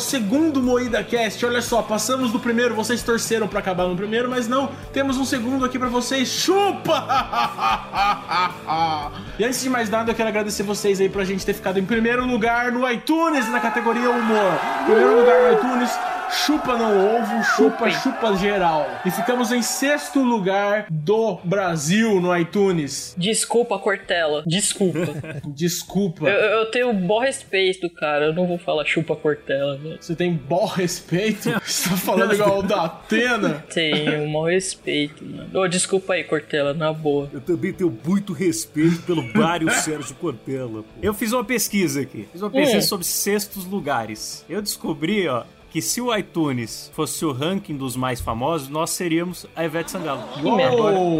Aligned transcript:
o 0.00 0.02
segundo 0.02 0.62
Moída 0.62 1.04
Cast. 1.04 1.44
Olha 1.44 1.60
só, 1.60 1.82
passamos 1.82 2.32
do 2.32 2.40
primeiro, 2.40 2.74
vocês 2.74 3.02
torceram 3.02 3.46
pra 3.46 3.60
acabar 3.60 3.86
no 3.86 3.94
primeiro, 3.94 4.30
mas 4.30 4.48
não, 4.48 4.70
temos 4.94 5.18
um 5.18 5.26
segundo 5.26 5.62
aqui 5.62 5.78
pra 5.78 5.88
vocês. 5.88 6.26
Chupa! 6.26 7.06
e 9.38 9.44
antes 9.44 9.60
de 9.60 9.68
mais 9.68 9.90
nada, 9.90 10.10
eu 10.10 10.14
quero 10.14 10.30
agradecer 10.30 10.62
vocês 10.62 11.02
aí 11.02 11.10
pra 11.10 11.22
gente 11.22 11.44
ter 11.44 11.52
ficado 11.52 11.78
em 11.78 11.84
primeiro 11.84 12.26
lugar 12.26 12.72
no 12.72 12.90
iTunes 12.90 13.46
na 13.50 13.60
categoria 13.60 14.08
Humor. 14.08 14.58
Primeiro 14.86 15.20
lugar 15.20 15.42
no 15.42 15.52
iTunes. 15.52 15.90
Chupa 16.32 16.76
não 16.76 17.16
ovo, 17.16 17.42
chupa, 17.56 17.90
chupa 17.90 18.36
geral. 18.36 18.86
E 19.04 19.10
ficamos 19.10 19.50
em 19.52 19.62
sexto 19.62 20.20
lugar 20.22 20.86
do 20.90 21.38
Brasil 21.44 22.20
no 22.20 22.36
iTunes. 22.36 23.14
Desculpa, 23.18 23.78
Cortella. 23.78 24.42
Desculpa. 24.46 25.14
Desculpa. 25.46 26.28
eu, 26.28 26.60
eu 26.60 26.66
tenho 26.70 26.92
bom 26.92 27.18
respeito, 27.20 27.90
cara. 27.90 28.26
Eu 28.26 28.32
não 28.32 28.46
vou 28.46 28.58
falar 28.58 28.84
chupa 28.84 29.16
Cortella, 29.16 29.76
né? 29.78 29.96
Você 30.00 30.14
tem 30.14 30.32
bom 30.32 30.66
respeito? 30.66 31.50
Você 31.64 31.88
tá 31.90 31.96
falando 31.96 32.32
igual 32.34 32.58
o 32.60 32.62
da 32.62 32.84
Atena? 32.84 33.64
Tenho 33.72 34.22
um 34.24 34.32
bom 34.32 34.44
respeito, 34.46 35.24
mano. 35.24 35.60
Ô, 35.60 35.68
desculpa 35.68 36.14
aí, 36.14 36.24
Cortella, 36.24 36.72
na 36.72 36.92
boa. 36.92 37.28
Eu 37.32 37.40
também 37.40 37.72
tenho 37.72 37.96
muito 38.04 38.32
respeito 38.32 39.02
pelo 39.02 39.22
Mário 39.34 39.70
Sérgio 39.74 40.14
Cortella. 40.16 40.82
pô. 40.82 40.88
Eu 41.02 41.12
fiz 41.14 41.32
uma 41.32 41.44
pesquisa 41.44 42.00
aqui. 42.02 42.28
Fiz 42.32 42.40
uma 42.40 42.50
pesquisa 42.50 42.78
Hum. 42.78 42.82
sobre 42.82 43.06
sextos 43.06 43.64
lugares. 43.66 44.44
Eu 44.48 44.62
descobri, 44.62 45.26
ó, 45.28 45.42
que 45.70 45.80
se 45.80 46.00
o 46.00 46.14
iTunes 46.14 46.90
fosse 46.94 47.24
o 47.24 47.32
ranking 47.32 47.76
dos 47.76 47.96
mais 47.96 48.20
famosos, 48.20 48.68
nós 48.68 48.90
seríamos 48.90 49.46
a 49.54 49.64
Ivete 49.64 49.90
Sangalo. 49.90 50.22
Uou! 50.42 51.18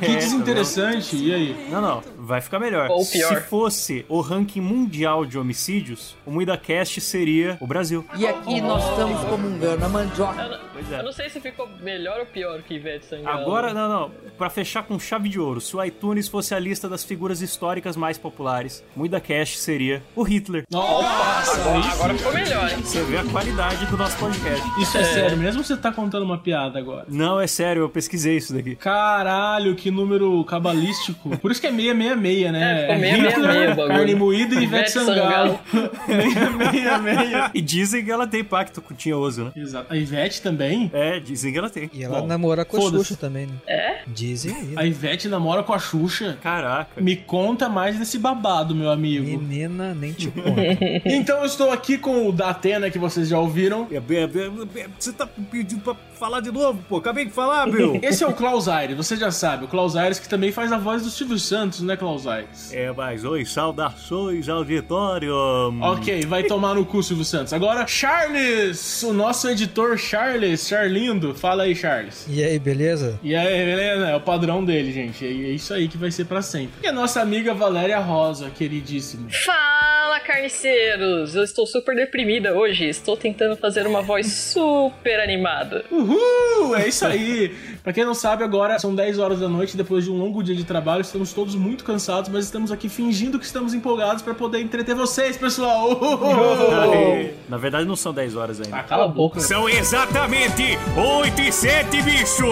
Que 0.00 0.06
É, 0.06 0.16
desinteressante. 0.16 1.16
E 1.16 1.34
aí? 1.34 1.68
Não, 1.70 1.80
não, 1.80 2.02
vai 2.18 2.40
ficar 2.40 2.58
melhor. 2.58 2.88
Ou 2.90 3.04
pior. 3.06 3.28
Se 3.28 3.40
fosse 3.48 4.04
o 4.08 4.20
ranking 4.20 4.60
mundial 4.60 5.24
de 5.24 5.38
homicídios, 5.38 6.16
o 6.24 6.30
MuidaCast 6.30 7.00
seria 7.00 7.56
o 7.60 7.66
Brasil. 7.66 8.04
E 8.16 8.26
aqui 8.26 8.60
nós 8.60 8.88
estamos 8.88 9.20
comungando 9.24 9.84
a 9.84 9.88
mandioca. 9.88 10.42
Eu 10.42 10.70
Pois 10.80 10.92
é. 10.92 11.00
eu 11.00 11.04
não 11.04 11.12
sei 11.12 11.28
se 11.28 11.40
ficou 11.40 11.68
melhor 11.80 12.20
ou 12.20 12.26
pior 12.26 12.62
que 12.62 12.74
Ivete 12.74 13.04
Sangalo. 13.04 13.40
Agora, 13.42 13.74
não, 13.74 13.88
não. 13.88 14.10
Pra 14.38 14.48
fechar 14.48 14.82
com 14.82 14.98
chave 14.98 15.28
de 15.28 15.38
ouro, 15.38 15.60
se 15.60 15.76
o 15.76 15.84
iTunes 15.84 16.26
fosse 16.26 16.54
a 16.54 16.58
lista 16.58 16.88
das 16.88 17.04
figuras 17.04 17.42
históricas 17.42 17.96
mais 17.96 18.16
populares, 18.16 18.82
o 18.96 19.00
MuidaCast 19.00 19.58
seria 19.58 20.02
o 20.16 20.22
Hitler. 20.22 20.64
Nossa! 20.70 21.60
Agora, 21.60 21.92
agora 21.92 22.14
ficou 22.14 22.32
melhor, 22.32 22.70
hein? 22.70 22.78
Você 22.78 23.02
vê 23.02 23.18
a 23.18 23.24
qualidade 23.24 23.86
do 23.90 23.96
nosso 23.96 24.16
podcast. 24.18 24.62
Isso 24.80 24.96
é, 24.96 25.02
sério 25.02 25.36
mesmo 25.36 25.60
ou 25.60 25.64
você 25.64 25.76
tá 25.76 25.90
contando 25.90 26.22
uma 26.22 26.38
piada 26.38 26.78
agora? 26.78 27.06
Não, 27.08 27.40
é 27.40 27.46
sério, 27.48 27.82
eu 27.82 27.88
pesquisei 27.88 28.36
isso 28.36 28.54
daqui. 28.54 28.76
Caralho, 28.76 29.74
que 29.74 29.90
número 29.90 30.44
cabalístico. 30.44 31.36
Por 31.38 31.50
isso 31.50 31.60
que 31.60 31.66
é 31.66 31.70
666, 31.72 32.52
né? 32.52 32.72
É, 32.72 32.80
ficou 32.82 33.00
666 33.00 33.72
o 33.72 33.76
bagulho. 33.76 33.88
Carne 33.96 34.14
moída 34.14 34.54
e 34.54 34.62
Ivete 34.62 34.90
Sangalo. 34.92 35.58
666. 36.06 37.50
E 37.52 37.60
dizem 37.60 38.04
que 38.04 38.10
ela 38.10 38.26
tem 38.26 38.44
pacto 38.44 38.80
com 38.80 38.94
o 38.94 38.96
Tinhoso, 38.96 39.44
né? 39.44 39.52
Exato. 39.56 39.92
A 39.92 39.96
Ivete 39.96 40.40
também? 40.40 40.90
É, 40.94 41.18
dizem 41.18 41.52
que 41.52 41.58
ela 41.58 41.68
tem. 41.68 41.90
E 41.92 42.04
ela 42.04 42.20
Bom, 42.20 42.26
namora 42.26 42.64
com 42.64 42.76
a. 42.76 42.90
Xuxa 42.90 43.16
também, 43.16 43.46
né? 43.46 43.54
É? 43.66 43.98
Dizem 44.06 44.54
aí. 44.54 44.72
A 44.76 44.86
Ivete 44.86 45.28
namora 45.28 45.62
com 45.62 45.72
a 45.72 45.78
Xuxa. 45.78 46.38
Caraca. 46.40 47.00
Me 47.00 47.16
conta 47.16 47.68
mais 47.68 47.98
desse 47.98 48.18
babado, 48.18 48.74
meu 48.74 48.90
amigo. 48.90 49.24
Menina, 49.24 49.94
nem 49.94 50.12
te 50.12 50.28
conto. 50.28 50.50
Então 51.04 51.38
eu 51.38 51.44
estou 51.46 51.70
aqui 51.70 51.98
com 51.98 52.28
o 52.28 52.32
da 52.32 52.50
Atena, 52.50 52.90
que 52.90 52.98
vocês 52.98 53.28
já 53.28 53.38
ouviram. 53.38 53.79
É, 53.90 53.96
é, 53.96 54.22
é, 54.22 54.82
é, 54.82 54.86
Você 54.98 55.12
tá 55.12 55.26
pedindo 55.26 55.82
pra 55.82 55.94
falar 56.18 56.40
de 56.40 56.50
novo, 56.50 56.82
pô? 56.88 56.96
Acabei 56.96 57.24
de 57.24 57.30
falar, 57.30 57.66
meu. 57.66 57.98
Esse 58.02 58.24
é 58.24 58.26
o 58.26 58.32
Klaus 58.32 58.68
Aires, 58.68 58.96
você 58.96 59.16
já 59.16 59.30
sabe. 59.30 59.64
O 59.64 59.68
Klaus 59.68 59.96
Aires 59.96 60.18
que 60.18 60.28
também 60.28 60.52
faz 60.52 60.72
a 60.72 60.78
voz 60.78 61.02
do 61.02 61.10
Silvio 61.10 61.38
Santos, 61.38 61.80
né, 61.80 61.96
Klaus 61.96 62.26
Aires? 62.26 62.72
É, 62.72 62.92
mas 62.92 63.24
oi, 63.24 63.44
saudações 63.44 64.48
auditório. 64.48 65.34
Ok, 65.80 66.26
vai 66.26 66.42
tomar 66.42 66.74
no 66.74 66.84
cu, 66.84 67.02
Silvio 67.02 67.24
Santos. 67.24 67.52
Agora, 67.52 67.86
Charles, 67.86 69.02
o 69.02 69.12
nosso 69.12 69.48
editor 69.48 69.96
Charles, 69.96 70.66
Charlindo. 70.66 71.34
Fala 71.34 71.62
aí, 71.62 71.74
Charles. 71.74 72.26
E 72.28 72.42
aí, 72.42 72.58
beleza? 72.58 73.18
E 73.22 73.34
aí, 73.34 73.64
beleza? 73.64 74.08
É 74.08 74.16
o 74.16 74.20
padrão 74.20 74.64
dele, 74.64 74.92
gente. 74.92 75.24
É 75.24 75.30
isso 75.30 75.72
aí 75.72 75.86
que 75.88 75.96
vai 75.96 76.10
ser 76.10 76.24
pra 76.24 76.42
sempre. 76.42 76.72
E 76.82 76.86
a 76.86 76.92
nossa 76.92 77.20
amiga 77.20 77.54
Valéria 77.54 77.98
Rosa, 77.98 78.50
queridíssima. 78.50 79.28
Fala, 79.44 80.18
carniceiros! 80.20 81.34
Eu 81.34 81.44
estou 81.44 81.66
super 81.66 81.94
deprimida 81.94 82.54
hoje. 82.54 82.84
Estou 82.84 83.16
tentando 83.16 83.56
fazer 83.56 83.69
uma 83.86 84.02
voz 84.02 84.26
super 84.26 85.20
animada. 85.20 85.84
Uhul! 85.90 86.76
É 86.76 86.88
isso 86.88 87.06
aí! 87.06 87.54
pra 87.82 87.92
quem 87.92 88.04
não 88.04 88.14
sabe, 88.14 88.44
agora 88.44 88.78
são 88.78 88.94
10 88.94 89.18
horas 89.18 89.40
da 89.40 89.48
noite, 89.48 89.76
depois 89.76 90.04
de 90.04 90.10
um 90.10 90.18
longo 90.18 90.42
dia 90.42 90.54
de 90.54 90.64
trabalho, 90.64 91.00
estamos 91.00 91.32
todos 91.32 91.54
muito 91.54 91.82
cansados, 91.82 92.30
mas 92.30 92.44
estamos 92.44 92.70
aqui 92.70 92.88
fingindo 92.88 93.38
que 93.38 93.44
estamos 93.44 93.72
empolgados 93.74 94.22
pra 94.22 94.34
poder 94.34 94.60
entreter 94.60 94.94
vocês, 94.94 95.36
pessoal! 95.36 95.90
Uhul! 95.92 97.30
Na 97.48 97.56
verdade, 97.56 97.86
não 97.86 97.96
são 97.96 98.12
10 98.12 98.36
horas 98.36 98.60
ainda. 98.60 98.76
Ah, 98.76 98.82
cala 98.82 99.04
a 99.04 99.08
boca. 99.08 99.40
São 99.40 99.68
exatamente 99.68 100.78
8 100.96 101.40
e 101.40 101.52
7, 101.52 102.02
bicho! 102.02 102.46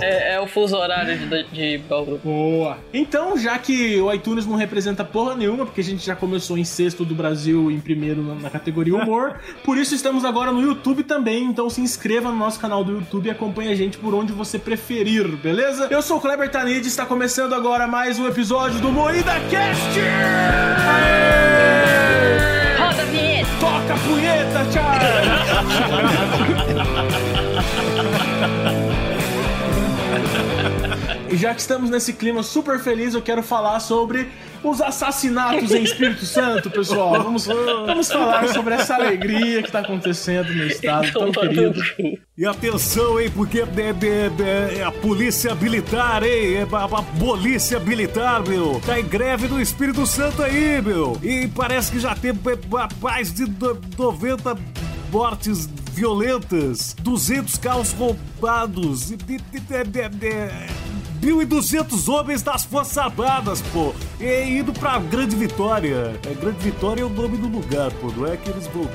É, 0.00 0.34
é 0.34 0.40
o 0.40 0.46
fuso 0.46 0.76
horário 0.76 1.16
de, 1.18 1.42
de 1.44 1.78
Bauru. 1.88 2.20
Boa! 2.22 2.78
Então, 2.92 3.36
já 3.38 3.58
que 3.58 4.00
o 4.00 4.12
iTunes 4.12 4.46
não 4.46 4.56
representa 4.56 5.04
porra 5.04 5.34
nenhuma, 5.34 5.64
porque 5.64 5.80
a 5.80 5.84
gente 5.84 6.04
já 6.04 6.14
começou 6.14 6.58
em 6.58 6.64
sexto 6.64 7.04
do 7.04 7.14
Brasil 7.14 7.70
em 7.70 7.80
primeiro 7.80 8.22
na, 8.22 8.34
na 8.34 8.50
categoria 8.50 8.94
humor, 8.96 9.40
por 9.62 9.78
isso 9.78 9.94
estamos 9.94 10.24
agora 10.24 10.52
no 10.52 10.60
YouTube 10.60 11.02
também, 11.02 11.44
então 11.44 11.68
se 11.70 11.80
inscreva 11.80 12.30
no 12.30 12.36
nosso 12.36 12.58
canal 12.60 12.84
do 12.84 12.92
YouTube 12.92 13.26
e 13.26 13.30
acompanhe 13.30 13.72
a 13.72 13.76
gente 13.76 13.98
por 13.98 14.14
onde 14.14 14.32
você 14.32 14.58
preferir, 14.58 15.26
beleza? 15.36 15.88
Eu 15.90 16.02
sou 16.02 16.18
o 16.18 16.20
Kleber 16.20 16.50
Tanid, 16.50 16.86
está 16.86 17.06
começando 17.06 17.54
agora 17.54 17.86
mais 17.86 18.18
um 18.18 18.26
episódio 18.26 18.80
do 18.80 18.90
Moída 18.90 19.32
Cast! 19.50 20.00
Roda 22.78 23.02
a 23.02 23.04
vinheta! 23.06 23.50
Toca 23.60 23.94
a 23.94 23.98
punheta, 23.98 24.72
Charles! 24.72 25.04
E 31.34 31.36
já 31.36 31.52
que 31.52 31.60
estamos 31.60 31.90
nesse 31.90 32.12
clima 32.12 32.44
super 32.44 32.78
feliz, 32.78 33.12
eu 33.12 33.20
quero 33.20 33.42
falar 33.42 33.80
sobre 33.80 34.28
os 34.70 34.80
assassinatos 34.80 35.70
em 35.72 35.82
Espírito 35.82 36.24
Santo, 36.26 36.70
pessoal. 36.70 37.22
Vamos, 37.22 37.46
vamos 37.46 38.10
falar 38.10 38.48
sobre 38.48 38.74
essa 38.74 38.94
alegria 38.94 39.62
que 39.62 39.70
tá 39.70 39.80
acontecendo 39.80 40.52
no 40.54 40.66
estado 40.66 41.12
tão 41.12 41.32
Tomando 41.32 41.48
querido. 41.54 41.80
cu. 41.96 42.18
E 42.36 42.44
atenção, 42.46 43.20
hein, 43.20 43.30
porque 43.34 43.60
é, 43.60 43.62
é- 43.62 44.74
é- 44.76 44.78
é 44.78 44.84
a 44.84 44.90
polícia 44.90 45.54
militar, 45.54 46.22
hein? 46.24 46.54
É 46.56 46.62
a, 46.70 46.84
a 46.84 47.02
polícia 47.18 47.78
militar, 47.78 48.42
meu. 48.46 48.80
Tá 48.84 48.98
em 48.98 49.04
greve 49.04 49.46
do 49.46 49.60
Espírito 49.60 50.04
Santo 50.06 50.42
aí, 50.42 50.80
meu. 50.82 51.18
E 51.22 51.46
parece 51.48 51.92
que 51.92 51.98
já 52.00 52.14
teve 52.14 52.38
é, 52.50 52.58
mais 53.00 53.32
de 53.32 53.46
no- 53.46 53.80
90 53.96 54.56
mortes 55.12 55.68
violentas, 55.92 56.94
200 57.02 57.56
carros 57.56 57.92
roubados, 57.92 59.10
e- 59.12 59.14
e- 59.28 59.34
e- 59.34 59.38
e- 59.56 60.26
e- 60.26 60.83
1.200 61.24 62.08
homens 62.08 62.42
das 62.42 62.64
Forças 62.64 62.98
Armadas, 62.98 63.62
pô. 63.72 63.94
E 64.20 64.58
indo 64.58 64.72
pra 64.72 64.98
Grande 64.98 65.36
Vitória. 65.36 66.12
É, 66.28 66.34
Grande 66.34 66.58
Vitória 66.58 67.02
é 67.02 67.04
o 67.04 67.08
nome 67.08 67.36
do 67.36 67.48
lugar, 67.48 67.90
pô. 67.92 68.08
Não 68.08 68.26
é 68.26 68.36
que 68.36 68.50
eles 68.50 68.66
vão... 68.68 68.84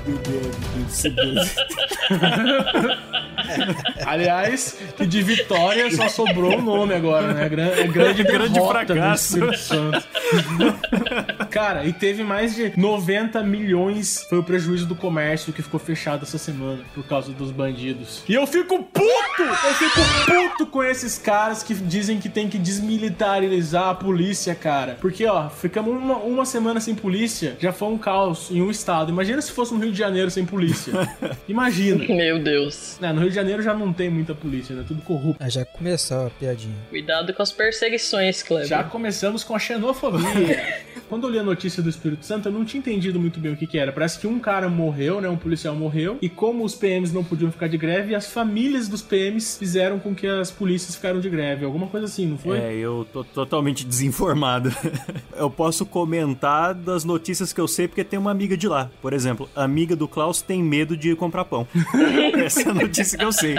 Aliás, 4.06 4.78
que 4.96 5.06
de 5.06 5.22
vitória 5.22 5.94
só 5.96 6.10
sobrou 6.10 6.58
o 6.58 6.62
nome 6.62 6.94
agora, 6.94 7.34
né? 7.34 7.46
É 7.46 7.88
grande, 7.88 8.24
Grande 8.24 8.60
do 8.60 8.68
fracasso. 8.68 9.40
Cara, 11.50 11.86
e 11.86 11.94
teve 11.94 12.24
mais 12.24 12.56
de 12.56 12.74
90 12.78 13.42
milhões 13.44 14.26
foi 14.30 14.40
o 14.40 14.44
prejuízo 14.44 14.86
do 14.86 14.96
comércio 14.96 15.52
que 15.52 15.62
ficou 15.62 15.80
fechado 15.80 16.24
essa 16.24 16.38
semana 16.38 16.80
por 16.94 17.04
causa 17.06 17.32
dos 17.32 17.52
bandidos. 17.52 18.24
E 18.28 18.34
eu 18.34 18.46
fico 18.46 18.84
puto! 18.84 19.10
Eu 19.40 19.74
fico 19.74 20.00
puto 20.26 20.68
com 20.68 20.84
esses 20.84 21.18
caras 21.18 21.64
que 21.64 21.74
dizem 21.74 22.19
que 22.20 22.30
tem 22.30 22.50
que 22.50 22.58
desmilitarizar 22.58 23.90
a 23.90 23.96
polícia, 23.96 24.54
cara. 24.56 24.98
Porque, 25.00 25.26
ó, 25.26 25.50
ficamos 25.50 25.96
uma, 25.96 26.18
uma 26.18 26.46
semana 26.46 26.80
sem 26.80 26.96
polícia, 26.96 27.56
já 27.60 27.72
foi 27.72 27.90
um 27.90 27.98
caos 27.98 28.50
em 28.52 28.62
um 28.62 28.70
estado. 28.70 29.12
Imagina 29.12 29.42
se 29.42 29.52
fosse 29.52 29.74
no 29.74 29.80
Rio 29.80 29.92
de 29.92 29.98
Janeiro 29.98 30.30
sem 30.30 30.46
polícia. 30.46 30.94
Imagina. 31.48 32.06
Meu 32.06 32.40
Deus. 32.40 32.98
É, 33.02 33.12
no 33.12 33.22
Rio 33.22 33.30
de 33.30 33.36
Janeiro 33.36 33.62
já 33.62 33.74
não 33.74 33.94
tem 33.94 34.10
muita 34.10 34.34
polícia, 34.36 34.76
né? 34.76 34.84
Tudo 34.88 35.02
corrupto. 35.02 35.42
Ah, 35.44 35.50
já 35.50 35.66
começou 35.66 36.28
a 36.28 36.30
piadinha. 36.30 36.76
Cuidado 36.90 37.34
com 37.34 37.42
as 37.42 37.52
perseguições, 37.52 38.44
Kleber. 38.44 38.68
Já 38.68 38.84
começamos 38.84 39.44
com 39.44 39.56
a 39.56 39.60
xenofobia. 39.60 40.80
Quando 41.10 41.26
eu 41.26 41.32
li 41.32 41.40
a 41.40 41.44
notícia 41.44 41.82
do 41.82 41.90
Espírito 41.90 42.24
Santo, 42.24 42.48
eu 42.48 42.52
não 42.52 42.64
tinha 42.64 42.80
entendido 42.80 43.20
muito 43.20 43.40
bem 43.40 43.52
o 43.52 43.58
que, 43.58 43.66
que 43.66 43.80
era. 43.80 43.92
Parece 43.92 44.20
que 44.20 44.28
um 44.28 44.40
cara 44.40 44.70
morreu, 44.70 45.20
né? 45.20 45.28
Um 45.28 45.36
policial 45.36 45.76
morreu. 45.76 46.20
E 46.22 46.30
como 46.30 46.64
os 46.64 46.76
PMs 46.76 47.12
não 47.12 47.24
podiam 47.24 47.52
ficar 47.52 47.68
de 47.68 47.78
greve, 47.78 48.14
as 48.14 48.32
famílias 48.32 48.88
dos 48.88 49.02
PMs 49.02 49.58
fizeram 49.58 49.98
com 49.98 50.14
que 50.14 50.28
as 50.28 50.52
polícias 50.52 50.96
ficaram 50.96 51.20
de 51.20 51.28
greve. 51.28 51.66
Alguma 51.66 51.88
coisa 51.88 52.06
assim, 52.06 52.28
não 52.28 52.38
foi? 52.38 52.60
É, 52.60 52.76
eu 52.76 53.08
tô 53.12 53.24
totalmente 53.24 53.84
desinformado. 53.84 54.72
eu 55.36 55.50
posso 55.50 55.84
comentar 55.84 56.76
das 56.76 57.04
notícias 57.04 57.52
que 57.52 57.60
eu 57.60 57.68
sei 57.68 57.88
porque 57.88 58.04
tem 58.04 58.20
uma 58.20 58.30
amiga 58.30 58.56
de 58.56 58.68
lá. 58.68 58.92
Por 59.02 59.12
exemplo, 59.12 59.50
amiga 59.56 59.96
do 59.96 60.08
Klaus 60.08 60.44
tem 60.44 60.62
medo 60.62 60.96
de 60.96 61.16
comprar 61.16 61.46
pão. 61.46 61.68
Essa 62.38 62.62
é 62.62 62.70
a 62.70 62.74
notícia 62.74 63.18
que 63.18 63.26
eu 63.26 63.32
sei. 63.32 63.56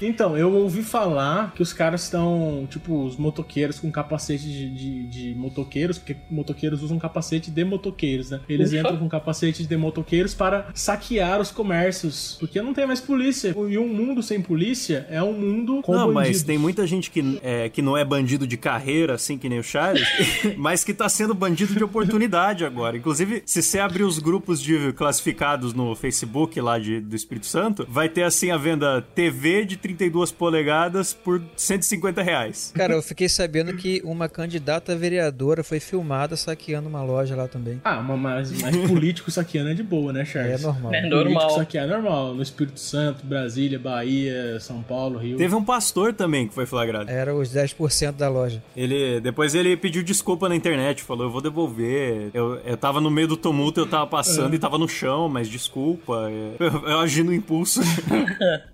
Então, 0.00 0.36
eu 0.36 0.52
ouvi 0.52 0.82
falar 0.82 1.52
que 1.54 1.62
os 1.62 1.72
caras 1.72 2.04
estão, 2.04 2.66
tipo, 2.70 3.04
os 3.04 3.16
motoqueiros 3.16 3.78
com 3.78 3.90
capacete 3.90 4.44
de, 4.44 4.70
de, 4.70 5.06
de 5.06 5.34
motoqueiros, 5.34 5.98
porque 5.98 6.16
motoqueiros 6.30 6.82
usam 6.82 6.98
capacete 6.98 7.50
de 7.50 7.64
motoqueiros, 7.64 8.30
né? 8.30 8.40
Eles 8.48 8.70
Ufa. 8.70 8.78
entram 8.78 8.96
com 8.96 9.08
capacete 9.08 9.66
de 9.66 9.76
motoqueiros 9.76 10.34
para 10.34 10.68
saquear 10.74 11.40
os 11.40 11.50
comércios, 11.50 12.36
porque 12.38 12.60
não 12.60 12.74
tem 12.74 12.86
mais 12.86 13.00
polícia. 13.00 13.54
E 13.68 13.78
um 13.78 13.88
mundo 13.88 14.22
sem 14.22 14.40
polícia 14.40 15.06
é 15.10 15.22
um 15.22 15.32
mundo 15.32 15.80
com 15.82 15.92
não, 15.92 16.12
bandidos. 16.12 16.38
mas 16.38 16.42
tem 16.42 16.58
muita 16.58 16.86
gente 16.86 17.10
que, 17.10 17.38
é, 17.42 17.68
que 17.68 17.82
não 17.82 17.96
é 17.96 18.04
bandido 18.04 18.46
de 18.46 18.56
carreira, 18.56 19.14
assim 19.14 19.38
que 19.38 19.48
nem 19.48 19.58
o 19.58 19.62
Charles, 19.62 20.06
mas 20.56 20.84
que 20.84 20.92
tá 20.92 21.08
sendo 21.08 21.34
bandido 21.34 21.74
de 21.74 21.84
oportunidade 21.84 22.64
agora. 22.64 22.96
Inclusive, 22.96 23.42
se 23.46 23.62
você 23.62 23.78
abrir 23.78 24.02
os 24.02 24.18
grupos 24.18 24.60
de 24.60 24.92
classificados 24.92 25.72
no 25.72 25.94
Facebook 25.94 26.60
lá 26.60 26.78
de, 26.78 27.00
do 27.00 27.14
Espírito 27.14 27.46
Santo, 27.46 27.86
vai 27.88 28.08
ter 28.08 28.22
assim 28.22 28.50
a 28.50 28.56
venda 28.56 29.02
TV 29.02 29.64
de 29.64 29.76
32 29.84 30.32
polegadas 30.32 31.12
por 31.12 31.42
150 31.54 32.22
reais. 32.22 32.72
Cara, 32.74 32.94
eu 32.94 33.02
fiquei 33.02 33.28
sabendo 33.28 33.76
que 33.76 34.00
uma 34.02 34.30
candidata 34.30 34.96
vereadora 34.96 35.62
foi 35.62 35.78
filmada 35.78 36.36
saqueando 36.38 36.88
uma 36.88 37.02
loja 37.02 37.36
lá 37.36 37.46
também. 37.46 37.82
Ah, 37.84 38.00
mas, 38.00 38.50
mas 38.62 38.74
político 38.88 39.30
saqueando 39.30 39.68
é 39.68 39.74
de 39.74 39.82
boa, 39.82 40.10
né, 40.10 40.24
Charles? 40.24 40.62
É 40.62 40.66
normal. 40.66 40.94
É 40.94 41.00
Político 41.02 41.16
normal. 41.16 41.50
saquear 41.50 41.84
é 41.84 41.88
normal. 41.88 42.34
No 42.34 42.42
Espírito 42.42 42.80
Santo, 42.80 43.26
Brasília, 43.26 43.78
Bahia, 43.78 44.58
São 44.58 44.82
Paulo, 44.82 45.18
Rio. 45.18 45.36
Teve 45.36 45.54
um 45.54 45.62
pastor 45.62 46.14
também 46.14 46.48
que 46.48 46.54
foi 46.54 46.64
flagrado. 46.64 47.10
Era 47.10 47.34
os 47.34 47.50
10% 47.50 48.12
da 48.12 48.30
loja. 48.30 48.62
Ele, 48.74 49.20
depois 49.20 49.54
ele 49.54 49.76
pediu 49.76 50.02
desculpa 50.02 50.48
na 50.48 50.56
internet, 50.56 51.02
falou, 51.02 51.24
eu 51.26 51.30
vou 51.30 51.42
devolver. 51.42 52.30
Eu, 52.32 52.58
eu 52.64 52.76
tava 52.78 53.02
no 53.02 53.10
meio 53.10 53.28
do 53.28 53.36
tumulto, 53.36 53.80
eu 53.80 53.86
tava 53.86 54.06
passando 54.06 54.54
e 54.54 54.58
tava 54.58 54.78
no 54.78 54.88
chão, 54.88 55.28
mas 55.28 55.46
desculpa. 55.46 56.30
Eu, 56.58 56.88
eu 56.88 57.00
agi 57.00 57.22
no 57.22 57.34
impulso. 57.34 57.82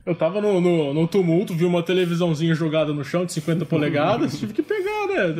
Eu 0.04 0.14
tava 0.14 0.40
no, 0.40 0.60
no, 0.60 0.92
no 0.92 0.99
tumulto, 1.06 1.54
vi 1.54 1.64
uma 1.64 1.82
televisãozinha 1.82 2.54
jogada 2.54 2.92
no 2.92 3.04
chão 3.04 3.24
de 3.24 3.32
50 3.32 3.64
polegadas, 3.64 4.38
tive 4.38 4.52
que 4.52 4.62
pegar, 4.62 5.06
né? 5.06 5.34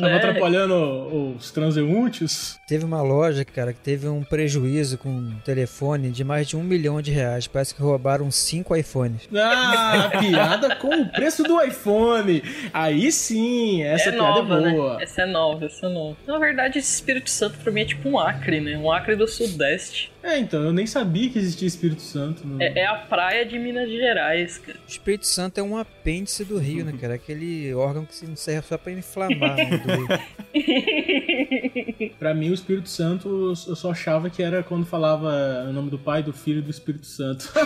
Tava 0.00 0.12
É. 0.12 0.16
atrapalhando 0.16 1.34
os 1.36 1.50
transeuntes. 1.50 2.58
Teve 2.66 2.84
uma 2.84 3.02
loja, 3.02 3.44
cara, 3.44 3.72
que 3.72 3.80
teve 3.80 4.08
um 4.08 4.22
prejuízo 4.22 4.96
com 4.98 5.08
um 5.08 5.34
telefone 5.44 6.10
de 6.10 6.22
mais 6.24 6.46
de 6.48 6.56
um 6.56 6.62
milhão 6.62 7.00
de 7.02 7.10
reais. 7.10 7.46
Parece 7.46 7.74
que 7.74 7.82
roubaram 7.82 8.30
cinco 8.30 8.74
iPhones. 8.76 9.28
Ah, 9.34 10.10
piada 10.20 10.76
com 10.76 10.88
o 11.02 11.08
preço 11.12 11.42
do 11.42 11.60
iPhone. 11.62 12.42
Aí 12.72 13.10
sim, 13.10 13.82
essa 13.82 14.10
é 14.10 14.12
piada 14.12 14.24
nova, 14.42 14.68
é 14.68 14.72
boa. 14.72 14.96
né? 14.96 15.02
Essa 15.02 15.22
é 15.22 15.26
nova, 15.26 15.64
essa 15.66 15.86
é 15.86 15.88
nova. 15.88 16.16
Na 16.26 16.38
verdade, 16.38 16.78
esse 16.78 16.92
Espírito 16.94 17.30
Santo 17.30 17.58
pra 17.58 17.72
mim 17.72 17.80
é 17.82 17.84
tipo 17.84 18.08
um 18.08 18.18
Acre, 18.18 18.60
né? 18.60 18.76
Um 18.76 18.90
Acre 18.92 19.16
do 19.16 19.26
Sudeste. 19.26 20.10
É, 20.22 20.38
então, 20.38 20.62
eu 20.62 20.72
nem 20.72 20.86
sabia 20.86 21.30
que 21.30 21.38
existia 21.38 21.66
Espírito 21.66 22.02
Santo. 22.02 22.46
no- 22.46 22.60
É, 22.62 22.80
é 22.80 22.86
a 22.86 22.94
praia 22.94 23.44
de 23.46 23.58
Minas 23.58 23.88
Gerais, 23.88 24.58
cara. 24.58 24.78
O 24.78 24.90
Espírito 24.90 25.26
Santo 25.26 25.58
é 25.58 25.62
um 25.62 25.76
apêndice 25.78 26.44
do 26.44 26.58
Rio, 26.58 26.84
né, 26.84 26.92
cara? 27.00 27.14
Aquele 27.14 27.72
órgão 27.74 28.04
que 28.04 28.14
se 28.14 28.26
não 28.26 28.36
serve 28.36 28.68
só 28.68 28.76
pra 28.76 28.92
inflamar 28.92 29.56
né, 29.56 29.78
do 29.78 29.92
Rio. 29.92 30.08
Pra 32.18 32.34
mim, 32.34 32.50
o 32.50 32.54
Espírito 32.54 32.88
Santo, 32.88 33.54
eu 33.66 33.74
só 33.76 33.92
achava 33.92 34.28
que 34.28 34.42
era 34.42 34.62
quando 34.62 34.84
falava 34.84 35.64
o 35.68 35.72
nome 35.72 35.88
do 35.90 35.98
Pai, 35.98 36.22
do 36.22 36.34
Filho 36.34 36.58
e 36.58 36.62
do 36.62 36.70
Espírito 36.70 37.06
Santo. 37.06 37.50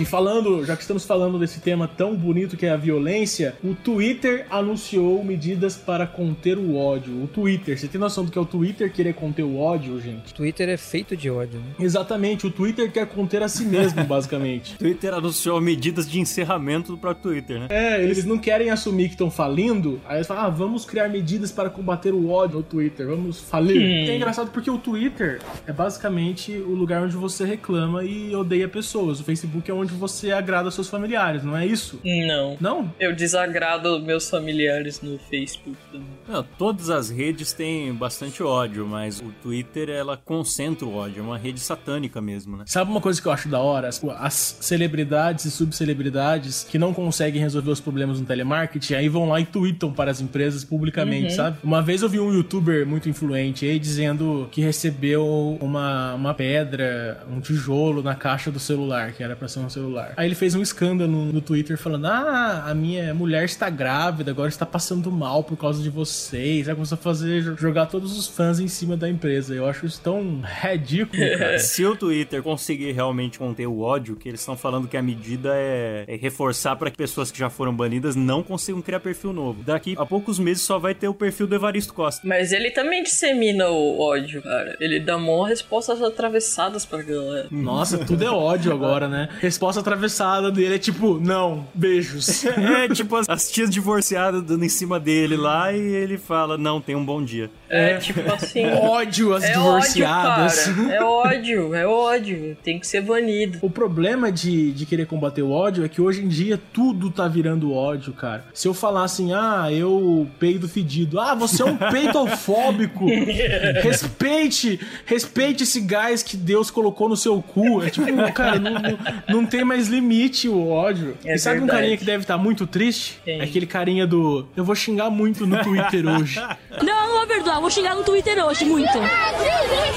E 0.00 0.04
falando, 0.04 0.64
já 0.64 0.76
que 0.76 0.82
estamos 0.82 1.04
falando 1.04 1.40
desse 1.40 1.60
tema 1.60 1.88
tão 1.88 2.14
bonito 2.14 2.56
que 2.56 2.64
é 2.64 2.70
a 2.70 2.76
violência, 2.76 3.56
o 3.64 3.74
Twitter 3.74 4.46
anunciou 4.48 5.24
medidas 5.24 5.76
para 5.76 6.06
conter 6.06 6.56
o 6.56 6.76
ódio. 6.76 7.20
O 7.24 7.26
Twitter, 7.26 7.76
você 7.76 7.88
tem 7.88 8.00
noção 8.00 8.24
do 8.24 8.30
que 8.30 8.38
é 8.38 8.40
o 8.40 8.44
Twitter 8.44 8.92
querer 8.92 9.14
conter 9.14 9.42
o 9.42 9.58
ódio, 9.58 9.87
gente? 10.00 10.34
Twitter 10.34 10.68
é 10.68 10.76
feito 10.76 11.16
de 11.16 11.30
ódio, 11.30 11.58
né? 11.60 11.66
Exatamente, 11.80 12.46
o 12.46 12.50
Twitter 12.50 12.90
quer 12.90 13.06
conter 13.06 13.42
a 13.42 13.48
si 13.48 13.64
mesmo, 13.64 14.02
basicamente. 14.06 14.76
Twitter 14.76 15.14
anunciou 15.14 15.60
medidas 15.60 16.08
de 16.08 16.20
encerramento 16.20 16.92
do 16.92 16.98
próprio 16.98 17.32
Twitter, 17.32 17.60
né? 17.60 17.66
É, 17.70 18.02
eles 18.02 18.24
não 18.24 18.38
querem 18.38 18.70
assumir 18.70 19.06
que 19.08 19.14
estão 19.14 19.30
falindo, 19.30 20.00
aí 20.06 20.18
eles 20.18 20.26
falam, 20.26 20.44
ah, 20.44 20.48
vamos 20.48 20.84
criar 20.84 21.08
medidas 21.08 21.52
para 21.52 21.70
combater 21.70 22.12
o 22.12 22.30
ódio 22.30 22.58
no 22.58 22.62
Twitter, 22.62 23.06
vamos 23.06 23.40
falir. 23.40 23.80
Hum. 23.80 24.10
É 24.10 24.16
engraçado 24.16 24.50
porque 24.50 24.70
o 24.70 24.78
Twitter 24.78 25.40
é 25.66 25.72
basicamente 25.72 26.52
o 26.52 26.74
lugar 26.74 27.02
onde 27.02 27.16
você 27.16 27.44
reclama 27.44 28.04
e 28.04 28.34
odeia 28.34 28.68
pessoas. 28.68 29.20
O 29.20 29.24
Facebook 29.24 29.70
é 29.70 29.74
onde 29.74 29.92
você 29.92 30.32
agrada 30.32 30.70
seus 30.70 30.88
familiares, 30.88 31.44
não 31.44 31.56
é 31.56 31.66
isso? 31.66 32.00
Não. 32.04 32.56
Não? 32.60 32.94
Eu 32.98 33.14
desagrado 33.14 34.00
meus 34.00 34.28
familiares 34.28 35.00
no 35.00 35.18
Facebook 35.18 35.76
também. 35.92 36.17
Não, 36.28 36.42
todas 36.42 36.90
as 36.90 37.08
redes 37.10 37.52
têm 37.52 37.92
bastante 37.94 38.42
ódio, 38.42 38.86
mas 38.86 39.18
o 39.20 39.32
Twitter, 39.42 39.88
ela 39.88 40.16
concentra 40.16 40.84
o 40.86 40.94
ódio. 40.94 41.20
É 41.20 41.22
uma 41.22 41.38
rede 41.38 41.58
satânica 41.60 42.20
mesmo, 42.20 42.56
né? 42.56 42.64
Sabe 42.66 42.90
uma 42.90 43.00
coisa 43.00 43.20
que 43.20 43.26
eu 43.26 43.32
acho 43.32 43.48
da 43.48 43.58
hora? 43.60 43.88
As- 43.88 44.02
As 44.18 44.56
celebridades 44.60 45.44
e 45.46 45.50
subcelebridades 45.50 46.66
que 46.68 46.78
não 46.78 46.92
conseguem 46.92 47.40
resolver 47.40 47.70
os 47.70 47.80
problemas 47.80 48.20
no 48.20 48.26
telemarketing, 48.26 48.94
aí 48.94 49.08
vão 49.08 49.28
lá 49.28 49.40
e 49.40 49.46
tweetam 49.46 49.92
para 49.92 50.10
as 50.10 50.20
empresas 50.20 50.64
publicamente, 50.64 51.32
sabe? 51.34 51.56
Uma 51.64 51.80
vez 51.82 52.02
eu 52.02 52.08
vi 52.08 52.20
um 52.20 52.32
youtuber 52.32 52.86
muito 52.86 53.08
influente 53.08 53.64
aí 53.64 53.78
dizendo 53.78 54.48
que 54.50 54.60
recebeu 54.60 55.56
uma, 55.60 56.14
uma 56.14 56.34
pedra, 56.34 57.24
um 57.30 57.40
tijolo 57.40 58.02
na 58.02 58.14
caixa 58.14 58.50
do 58.50 58.58
celular, 58.58 59.12
que 59.12 59.22
era 59.22 59.34
pra 59.34 59.48
ser 59.48 59.60
um 59.60 59.70
celular. 59.70 60.12
Aí 60.16 60.26
ele 60.26 60.34
fez 60.34 60.54
um 60.54 60.62
escândalo 60.62 61.10
no, 61.10 61.32
no 61.32 61.40
Twitter 61.40 61.78
falando: 61.78 62.06
Ah, 62.06 62.64
a 62.66 62.74
minha 62.74 63.14
mulher 63.14 63.44
está 63.44 63.70
grávida, 63.70 64.30
agora 64.30 64.48
está 64.48 64.66
passando 64.66 65.10
mal 65.10 65.42
por 65.42 65.56
causa 65.56 65.82
de 65.82 65.88
vocês. 66.18 66.68
Aí 66.68 66.74
começou 66.74 66.96
a 66.96 67.00
fazer, 67.00 67.42
jogar 67.56 67.86
todos 67.86 68.18
os 68.18 68.26
fãs 68.26 68.60
em 68.60 68.68
cima 68.68 68.96
da 68.96 69.08
empresa. 69.08 69.54
Eu 69.54 69.66
acho 69.66 69.86
isso 69.86 70.00
tão 70.00 70.42
ridículo, 70.42 71.22
cara. 71.38 71.58
Se 71.58 71.84
o 71.84 71.96
Twitter 71.96 72.42
conseguir 72.42 72.92
realmente 72.92 73.38
conter 73.38 73.66
o 73.66 73.80
ódio, 73.80 74.16
que 74.16 74.28
eles 74.28 74.40
estão 74.40 74.56
falando 74.56 74.88
que 74.88 74.96
a 74.96 75.02
medida 75.02 75.50
é, 75.54 76.04
é 76.06 76.16
reforçar 76.16 76.76
para 76.76 76.90
que 76.90 76.96
pessoas 76.96 77.30
que 77.30 77.38
já 77.38 77.48
foram 77.48 77.74
banidas 77.74 78.16
não 78.16 78.42
consigam 78.42 78.82
criar 78.82 79.00
perfil 79.00 79.32
novo. 79.32 79.62
Daqui 79.62 79.94
a 79.96 80.04
poucos 80.04 80.38
meses 80.38 80.62
só 80.62 80.78
vai 80.78 80.94
ter 80.94 81.08
o 81.08 81.14
perfil 81.14 81.46
do 81.46 81.54
Evaristo 81.54 81.94
Costa. 81.94 82.26
Mas 82.26 82.52
ele 82.52 82.70
também 82.70 83.02
dissemina 83.02 83.68
o 83.68 84.00
ódio, 84.00 84.42
cara. 84.42 84.76
Ele 84.80 85.00
dá 85.00 85.16
mó 85.16 85.44
respostas 85.44 86.02
atravessadas 86.02 86.84
pra 86.84 87.02
galera. 87.02 87.48
Nossa, 87.50 87.98
tudo 87.98 88.24
é 88.24 88.30
ódio 88.30 88.72
agora, 88.72 89.08
né? 89.08 89.28
Resposta 89.40 89.80
atravessada 89.80 90.50
dele 90.50 90.74
é 90.74 90.78
tipo, 90.78 91.18
não, 91.20 91.66
beijos. 91.74 92.44
É 92.58 92.88
tipo 92.88 93.16
as, 93.16 93.28
as 93.28 93.50
tias 93.50 93.70
divorciadas 93.70 94.42
dando 94.42 94.64
em 94.64 94.68
cima 94.68 95.00
dele 95.00 95.36
lá 95.36 95.72
e 95.72 95.78
ele 95.78 96.07
fala: 96.16 96.56
Não, 96.56 96.80
tem 96.80 96.94
um 96.96 97.04
bom 97.04 97.22
dia. 97.22 97.50
É, 97.68 97.96
tipo 97.98 98.20
assim. 98.32 98.64
ódio 98.72 99.34
às 99.34 99.44
É 99.44 99.52
divorciadas. 99.52 100.68
ódio, 100.68 100.84
cara. 100.84 100.94
É 100.94 101.02
ódio, 101.04 101.74
é 101.74 101.86
ódio. 101.86 102.56
Tem 102.62 102.78
que 102.78 102.86
ser 102.86 103.02
banido. 103.02 103.58
O 103.60 103.68
problema 103.68 104.32
de, 104.32 104.72
de 104.72 104.86
querer 104.86 105.06
combater 105.06 105.42
o 105.42 105.50
ódio 105.50 105.84
é 105.84 105.88
que 105.88 106.00
hoje 106.00 106.22
em 106.22 106.28
dia 106.28 106.58
tudo 106.72 107.10
tá 107.10 107.28
virando 107.28 107.72
ódio, 107.72 108.12
cara. 108.12 108.44
Se 108.54 108.66
eu 108.66 108.72
falar 108.72 109.04
assim, 109.04 109.32
ah, 109.34 109.66
eu 109.70 110.26
peido 110.38 110.68
fedido. 110.68 111.20
Ah, 111.20 111.34
você 111.34 111.62
é 111.62 111.66
um 111.66 111.76
peitofóbico. 111.76 113.06
respeite, 113.82 114.80
respeite 115.04 115.62
esse 115.64 115.80
gás 115.80 116.22
que 116.22 116.36
Deus 116.36 116.70
colocou 116.70 117.08
no 117.08 117.16
seu 117.16 117.40
cu. 117.42 117.82
É 117.82 117.90
tipo, 117.90 118.06
cara, 118.32 118.58
não, 118.58 118.72
não, 118.74 118.98
não 119.28 119.46
tem 119.46 119.64
mais 119.64 119.88
limite 119.88 120.48
o 120.48 120.68
ódio. 120.68 121.16
É 121.24 121.34
e 121.34 121.38
sabe 121.38 121.56
um 121.56 121.60
verdade. 121.60 121.80
carinha 121.80 121.96
que 121.96 122.04
deve 122.04 122.24
estar 122.24 122.38
muito 122.38 122.66
triste? 122.66 123.18
Quem? 123.24 123.40
É 123.40 123.44
aquele 123.44 123.66
carinha 123.66 124.06
do, 124.06 124.46
eu 124.56 124.64
vou 124.64 124.74
xingar 124.74 125.10
muito 125.10 125.46
no 125.46 125.58
Twitter 125.64 125.97
hoje. 126.06 126.40
Não, 126.82 127.08
não 127.08 127.18
vou 127.18 127.26
perdoar, 127.26 127.60
vou 127.60 127.70
xingar 127.70 127.94
no 127.96 128.04
Twitter 128.04 128.38
hoje, 128.44 128.64
muito. 128.64 128.92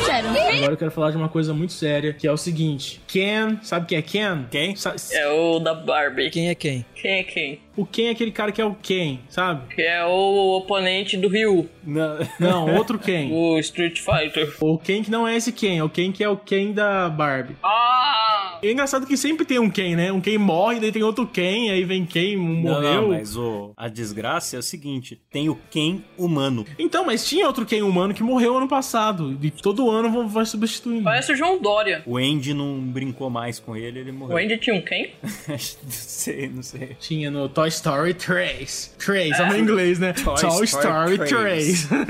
Sério. 0.06 0.30
Agora 0.30 0.74
eu 0.74 0.78
quero 0.78 0.90
falar 0.92 1.12
de 1.12 1.18
uma 1.18 1.30
coisa 1.30 1.54
muito 1.54 1.74
séria, 1.74 2.12
que 2.14 2.26
é 2.28 2.32
o 2.32 2.38
seguinte. 2.38 3.00
Ken, 3.08 3.58
sabe 3.62 3.86
quem 3.88 3.98
é 3.98 4.02
Ken? 4.02 4.46
Quem? 4.50 4.76
Sa- 4.76 4.96
É 5.12 5.28
o 5.28 5.60
da 5.60 5.74
Barbie. 5.76 6.30
Quem 6.32 6.50
é 6.50 6.56
quem? 6.56 6.84
Quem 6.96 7.20
é 7.20 7.24
quem? 7.24 7.60
O 7.78 7.86
Ken 7.86 8.08
é 8.08 8.10
aquele 8.12 8.32
cara 8.32 8.52
que 8.52 8.60
é 8.62 8.66
o 8.66 8.74
Ken, 8.74 9.20
sabe? 9.30 9.74
Que 9.76 9.82
é 9.84 10.04
o 10.06 10.58
oponente 10.58 11.16
do 11.18 11.28
Ryu, 11.28 11.70
Não. 11.84 12.18
Não, 12.40 12.76
outro 12.76 12.98
Ken. 12.98 13.30
o 13.32 13.60
Street 13.60 14.00
Fighter. 14.00 14.54
O 14.60 14.78
Ken 14.80 15.04
que 15.04 15.12
não 15.12 15.28
é 15.28 15.36
esse 15.36 15.52
Ken, 15.52 15.78
é 15.78 15.84
o 15.84 15.90
Ken 15.90 16.12
que 16.12 16.24
é 16.24 16.30
o 16.30 16.38
Ken 16.38 16.72
da 16.72 17.10
Barbie. 17.10 17.56
Ah! 17.64 18.31
E 18.62 18.68
é 18.68 18.72
engraçado 18.72 19.06
que 19.06 19.18
sempre 19.18 19.46
tem 19.46 19.60
um 19.60 19.70
Ken, 19.70 19.96
né? 19.96 20.12
Um 20.12 20.22
Ken 20.22 20.38
morre, 20.38 20.80
daí 20.80 20.92
tem 20.92 21.04
outro 21.04 21.26
Ken, 21.28 21.72
aí 21.72 21.84
vem 21.84 22.06
Ken, 22.06 22.38
um 22.38 22.62
Não, 22.62 22.74
morreu. 22.74 23.02
não, 23.02 23.10
mas 23.10 23.36
o, 23.36 23.74
a 23.76 23.88
desgraça 23.88 24.56
é 24.56 24.60
o 24.60 24.64
seguinte: 24.64 25.20
tem 25.32 25.50
o 25.50 25.58
Ken 25.70 26.02
humano. 26.18 26.66
Então, 26.78 27.06
mas 27.06 27.28
tinha 27.28 27.48
outro 27.48 27.66
Ken 27.66 27.82
humano 27.82 28.14
que 28.14 28.24
morreu 28.24 28.58
ano 28.58 28.68
passado. 28.68 29.38
E 29.42 29.52
todo 29.52 29.90
ano 29.90 30.12
vão- 30.12 30.28
vai 30.28 30.46
substituindo. 30.46 31.04
Parece 31.04 31.32
o 31.32 31.36
João 31.36 31.62
Dória. 31.62 32.04
O 32.06 32.18
Andy 32.18 32.54
não 32.54 32.80
brincou 32.80 33.30
mais 33.30 33.60
com 33.60 33.76
ele, 33.76 34.00
ele 34.00 34.12
morreu. 34.12 34.36
O 34.36 34.40
Andy 34.40 34.58
tinha 34.58 34.76
um 34.76 34.82
quem? 34.82 35.12
não 35.48 35.58
sei, 35.58 36.48
não 36.50 36.64
sei. 36.64 36.96
Tinha 37.00 37.32
no 37.32 37.50
Toy 37.50 37.68
Story 37.70 38.14
3. 38.14 38.96
3, 38.98 39.40
é 39.40 39.46
no 39.46 39.58
inglês, 39.58 40.00
né? 40.00 40.14
Toy, 40.14 40.36
Toy 40.40 40.66
Story, 40.66 40.66
Story 40.66 41.18
3. 41.18 41.88
Trace. 41.88 42.02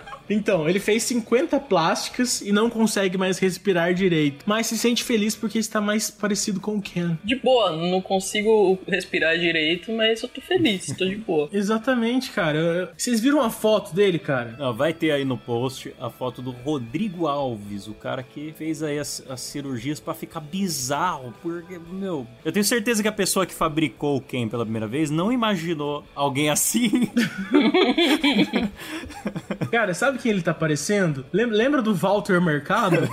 Então, 0.28 0.68
ele 0.68 0.78
fez 0.78 1.02
50 1.04 1.58
plásticas 1.58 2.40
e 2.40 2.52
não 2.52 2.70
consegue 2.70 3.18
mais 3.18 3.38
respirar 3.38 3.92
direito. 3.92 4.19
Mas 4.46 4.66
se 4.66 4.78
sente 4.78 5.02
feliz 5.04 5.34
porque 5.34 5.58
está 5.58 5.80
mais 5.80 6.10
parecido 6.10 6.60
com 6.60 6.76
o 6.76 6.82
Ken. 6.82 7.16
De 7.24 7.36
boa, 7.36 7.76
não 7.76 8.00
consigo 8.00 8.78
respirar 8.86 9.38
direito, 9.38 9.92
mas 9.92 10.22
eu 10.22 10.28
tô 10.28 10.40
feliz, 10.40 10.86
tô 10.96 11.04
de 11.04 11.16
boa. 11.16 11.48
Exatamente, 11.52 12.30
cara. 12.30 12.92
Vocês 12.96 13.20
viram 13.20 13.40
a 13.40 13.50
foto 13.50 13.94
dele, 13.94 14.18
cara? 14.18 14.54
Não, 14.58 14.74
vai 14.74 14.92
ter 14.92 15.10
aí 15.12 15.24
no 15.24 15.38
post 15.38 15.92
a 16.00 16.10
foto 16.10 16.42
do 16.42 16.50
Rodrigo 16.50 17.26
Alves, 17.26 17.86
o 17.86 17.94
cara 17.94 18.22
que 18.22 18.52
fez 18.56 18.82
aí 18.82 18.98
as, 18.98 19.22
as 19.28 19.40
cirurgias 19.40 20.00
pra 20.00 20.14
ficar 20.14 20.40
bizarro, 20.40 21.34
porque, 21.42 21.78
meu, 21.90 22.26
eu 22.44 22.52
tenho 22.52 22.64
certeza 22.64 23.02
que 23.02 23.08
a 23.08 23.12
pessoa 23.12 23.46
que 23.46 23.54
fabricou 23.54 24.16
o 24.16 24.20
Ken 24.20 24.48
pela 24.48 24.64
primeira 24.64 24.86
vez 24.86 25.10
não 25.10 25.32
imaginou 25.32 26.04
alguém 26.14 26.50
assim. 26.50 27.10
Cara, 29.70 29.94
sabe 29.94 30.18
quem 30.18 30.32
ele 30.32 30.42
tá 30.42 30.52
parecendo? 30.54 31.24
Lem- 31.32 31.50
Lembra 31.50 31.82
do 31.82 31.94
Walter 31.94 32.40
Mercado? 32.40 32.96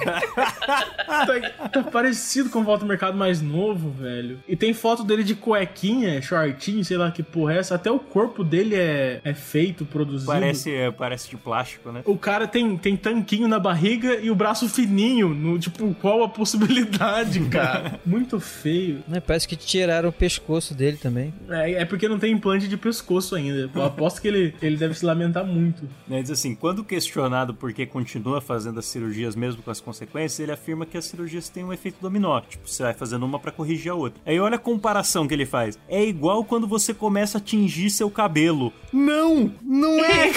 tá, 1.05 1.69
tá 1.69 1.83
parecido 1.83 2.49
com 2.49 2.59
o 2.59 2.63
Walter 2.63 2.85
Mercado 2.85 3.17
mais 3.17 3.41
novo, 3.41 3.91
velho. 3.91 4.39
E 4.47 4.55
tem 4.55 4.73
foto 4.73 5.03
dele 5.03 5.23
de 5.23 5.35
cuequinha, 5.35 6.21
shortinho, 6.21 6.83
sei 6.83 6.97
lá 6.97 7.11
que 7.11 7.23
porra 7.23 7.53
é 7.53 7.57
essa. 7.59 7.75
Até 7.75 7.91
o 7.91 7.99
corpo 7.99 8.43
dele 8.43 8.75
é, 8.75 9.21
é 9.23 9.33
feito, 9.33 9.85
produzido. 9.85 10.31
parece, 10.31 10.73
é, 10.73 10.91
parece 10.91 11.29
de 11.29 11.37
plástico, 11.37 11.91
né? 11.91 12.01
O 12.05 12.17
cara 12.17 12.47
tem, 12.47 12.77
tem 12.77 12.95
tanquinho 12.95 13.47
na 13.47 13.59
barriga 13.59 14.15
e 14.15 14.31
o 14.31 14.35
braço 14.35 14.67
fininho. 14.67 15.29
No, 15.29 15.59
tipo, 15.59 15.93
qual 15.95 16.23
a 16.23 16.29
possibilidade, 16.29 17.39
cara? 17.49 17.99
Muito 18.05 18.39
feio. 18.39 19.03
Né, 19.07 19.19
Parece 19.19 19.47
que 19.47 19.55
tiraram 19.55 20.09
o 20.09 20.13
pescoço 20.13 20.73
dele 20.73 20.97
também. 20.97 21.33
É, 21.49 21.73
é 21.73 21.85
porque 21.85 22.07
não 22.07 22.17
tem 22.17 22.31
implante 22.33 22.67
de 22.67 22.77
pescoço 22.77 23.35
ainda. 23.35 23.69
Eu 23.73 23.83
aposto 23.83 24.21
que 24.21 24.27
ele, 24.27 24.55
ele 24.61 24.77
deve 24.77 24.93
se 24.93 25.05
lamentar 25.05 25.45
muito. 25.45 25.87
Né, 26.07 26.21
Diz 26.21 26.31
assim, 26.31 26.55
quando 26.55 26.83
questionado 26.83 27.53
por 27.53 27.73
que 27.73 27.85
continua 27.85 28.41
fazendo 28.41 28.79
as 28.79 28.85
cirurgias 28.85 29.35
mesmo 29.35 29.61
com 29.61 29.69
as 29.69 29.81
consequências, 29.81 30.39
ele 30.39 30.51
afirma 30.51 30.85
que 30.87 30.97
as 30.97 31.05
cirurgias 31.05 31.49
têm 31.49 31.63
um 31.63 31.73
efeito 31.73 31.97
dominó. 32.01 32.41
Tipo, 32.41 32.67
você 32.67 32.83
vai 32.83 32.93
fazendo 32.93 33.25
uma 33.25 33.39
pra 33.39 33.51
corrigir 33.51 33.91
a 33.91 33.95
outra. 33.95 34.19
Aí 34.25 34.39
olha 34.39 34.55
a 34.55 34.59
comparação 34.59 35.27
que 35.27 35.33
ele 35.33 35.45
faz. 35.45 35.77
É 35.87 36.03
igual 36.03 36.43
quando 36.43 36.67
você 36.67 36.93
começa 36.93 37.37
a 37.37 37.41
tingir 37.41 37.89
seu 37.89 38.09
cabelo. 38.09 38.73
Não! 38.91 39.51
Não 39.63 40.03
é! 40.03 40.31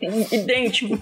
Idêntico. 0.32 0.98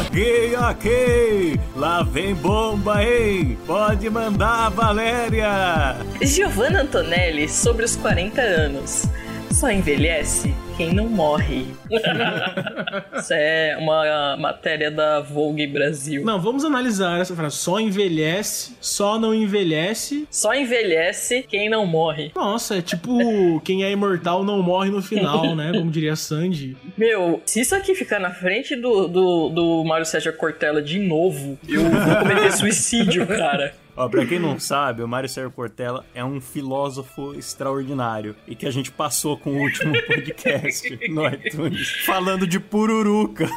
ok, 0.00 0.56
ok! 0.56 1.60
Lá 1.74 2.02
vem 2.02 2.34
bomba, 2.34 3.02
hein? 3.02 3.58
Pode 3.66 4.08
mandar, 4.08 4.70
Valéria! 4.70 5.96
Giovanna 6.22 6.82
Antonelli, 6.82 7.48
sobre 7.48 7.84
os 7.84 7.96
40 7.96 8.40
anos. 8.40 9.04
Só 9.50 9.70
envelhece 9.70 10.54
quem 10.76 10.92
não 10.92 11.08
morre. 11.08 11.66
Isso 13.16 13.32
é 13.32 13.76
uma 13.78 14.36
matéria 14.36 14.90
da 14.90 15.20
Vogue 15.20 15.66
Brasil. 15.66 16.22
Não, 16.24 16.40
vamos 16.40 16.64
analisar 16.64 17.20
essa 17.20 17.34
frase. 17.34 17.56
Só 17.56 17.80
envelhece, 17.80 18.76
só 18.80 19.18
não 19.18 19.34
envelhece. 19.34 20.26
Só 20.30 20.54
envelhece 20.54 21.44
quem 21.48 21.70
não 21.70 21.86
morre. 21.86 22.30
Nossa, 22.34 22.76
é 22.76 22.82
tipo 22.82 23.18
quem 23.64 23.84
é 23.84 23.90
imortal 23.90 24.44
não 24.44 24.62
morre 24.62 24.90
no 24.90 25.00
final, 25.00 25.56
né? 25.56 25.72
Como 25.72 25.90
diria 25.90 26.14
Sandy. 26.14 26.76
Meu, 26.96 27.40
se 27.46 27.60
isso 27.60 27.74
aqui 27.74 27.94
ficar 27.94 28.20
na 28.20 28.30
frente 28.30 28.76
do, 28.76 29.08
do, 29.08 29.48
do 29.48 29.84
Mário 29.84 30.04
Sérgio 30.04 30.32
Cortella 30.34 30.82
de 30.82 30.98
novo, 30.98 31.58
eu 31.66 31.82
vou 31.82 32.16
cometer 32.16 32.52
suicídio, 32.56 33.26
cara. 33.26 33.74
Ó, 33.96 34.08
pra 34.08 34.26
quem 34.26 34.38
não 34.38 34.60
sabe, 34.60 35.02
o 35.02 35.08
Mário 35.08 35.28
Sérgio 35.28 35.50
Cortella 35.50 36.04
é 36.14 36.22
um 36.22 36.40
filósofo 36.40 37.34
extraordinário 37.34 38.36
e 38.46 38.54
que 38.54 38.66
a 38.66 38.70
gente 38.70 38.92
passou 38.92 39.38
com 39.38 39.50
o 39.50 39.62
último 39.62 39.94
podcast 40.06 40.98
no 41.08 41.26
iTunes 41.26 41.90
falando 42.04 42.46
de 42.46 42.60
pururuca. 42.60 43.48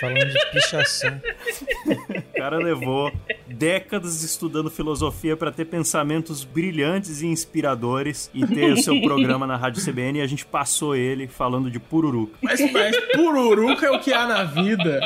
Falando 0.00 0.28
de 0.28 0.50
pichação. 0.52 1.20
O 1.86 2.38
cara 2.38 2.58
levou 2.58 3.10
décadas 3.46 4.22
estudando 4.22 4.70
filosofia 4.70 5.36
pra 5.36 5.50
ter 5.50 5.64
pensamentos 5.64 6.44
brilhantes 6.44 7.22
e 7.22 7.26
inspiradores 7.26 8.30
e 8.34 8.46
ter 8.46 8.72
o 8.72 8.76
seu 8.76 9.00
programa 9.00 9.46
na 9.46 9.56
Rádio 9.56 9.82
CBN 9.84 10.18
e 10.18 10.22
a 10.22 10.26
gente 10.26 10.44
passou 10.44 10.94
ele 10.94 11.26
falando 11.26 11.70
de 11.70 11.80
pururuca. 11.80 12.36
Mas, 12.42 12.60
mas 12.72 12.96
pururuca 13.12 13.86
é 13.86 13.90
o 13.90 14.00
que 14.00 14.12
há 14.12 14.26
na 14.26 14.44
vida. 14.44 15.00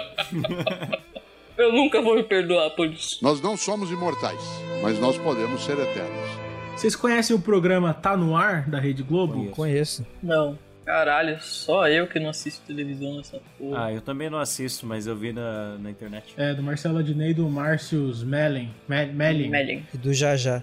Eu 1.60 1.72
nunca 1.72 2.00
vou 2.00 2.16
me 2.16 2.22
perdoar 2.22 2.70
por 2.70 2.86
isso. 2.86 3.18
Nós 3.22 3.40
não 3.40 3.56
somos 3.56 3.90
imortais, 3.90 4.40
mas 4.82 4.98
nós 4.98 5.18
podemos 5.18 5.62
ser 5.62 5.78
eternos. 5.78 6.30
Vocês 6.74 6.96
conhecem 6.96 7.36
o 7.36 7.40
programa 7.40 7.92
Tá 7.92 8.16
No 8.16 8.34
Ar, 8.34 8.68
da 8.68 8.78
Rede 8.80 9.02
Globo? 9.02 9.50
Conheço. 9.50 10.06
Não. 10.22 10.58
Caralho, 10.86 11.38
só 11.40 11.86
eu 11.86 12.06
que 12.06 12.18
não 12.18 12.30
assisto 12.30 12.62
televisão 12.66 13.16
nessa 13.18 13.38
porra. 13.58 13.84
Ah, 13.84 13.92
eu 13.92 14.00
também 14.00 14.30
não 14.30 14.38
assisto, 14.38 14.86
mas 14.86 15.06
eu 15.06 15.14
vi 15.14 15.32
na, 15.32 15.76
na 15.78 15.90
internet. 15.90 16.32
É, 16.36 16.54
do 16.54 16.62
Marcelo 16.62 16.98
Adnei 16.98 17.30
e 17.30 17.34
do 17.34 17.48
Márcio 17.48 18.10
Mellen. 18.24 18.70
Me- 18.88 19.06
Melling. 19.06 19.50
Melling. 19.50 19.84
E 19.94 19.98
do 19.98 20.12
Jajá. 20.14 20.62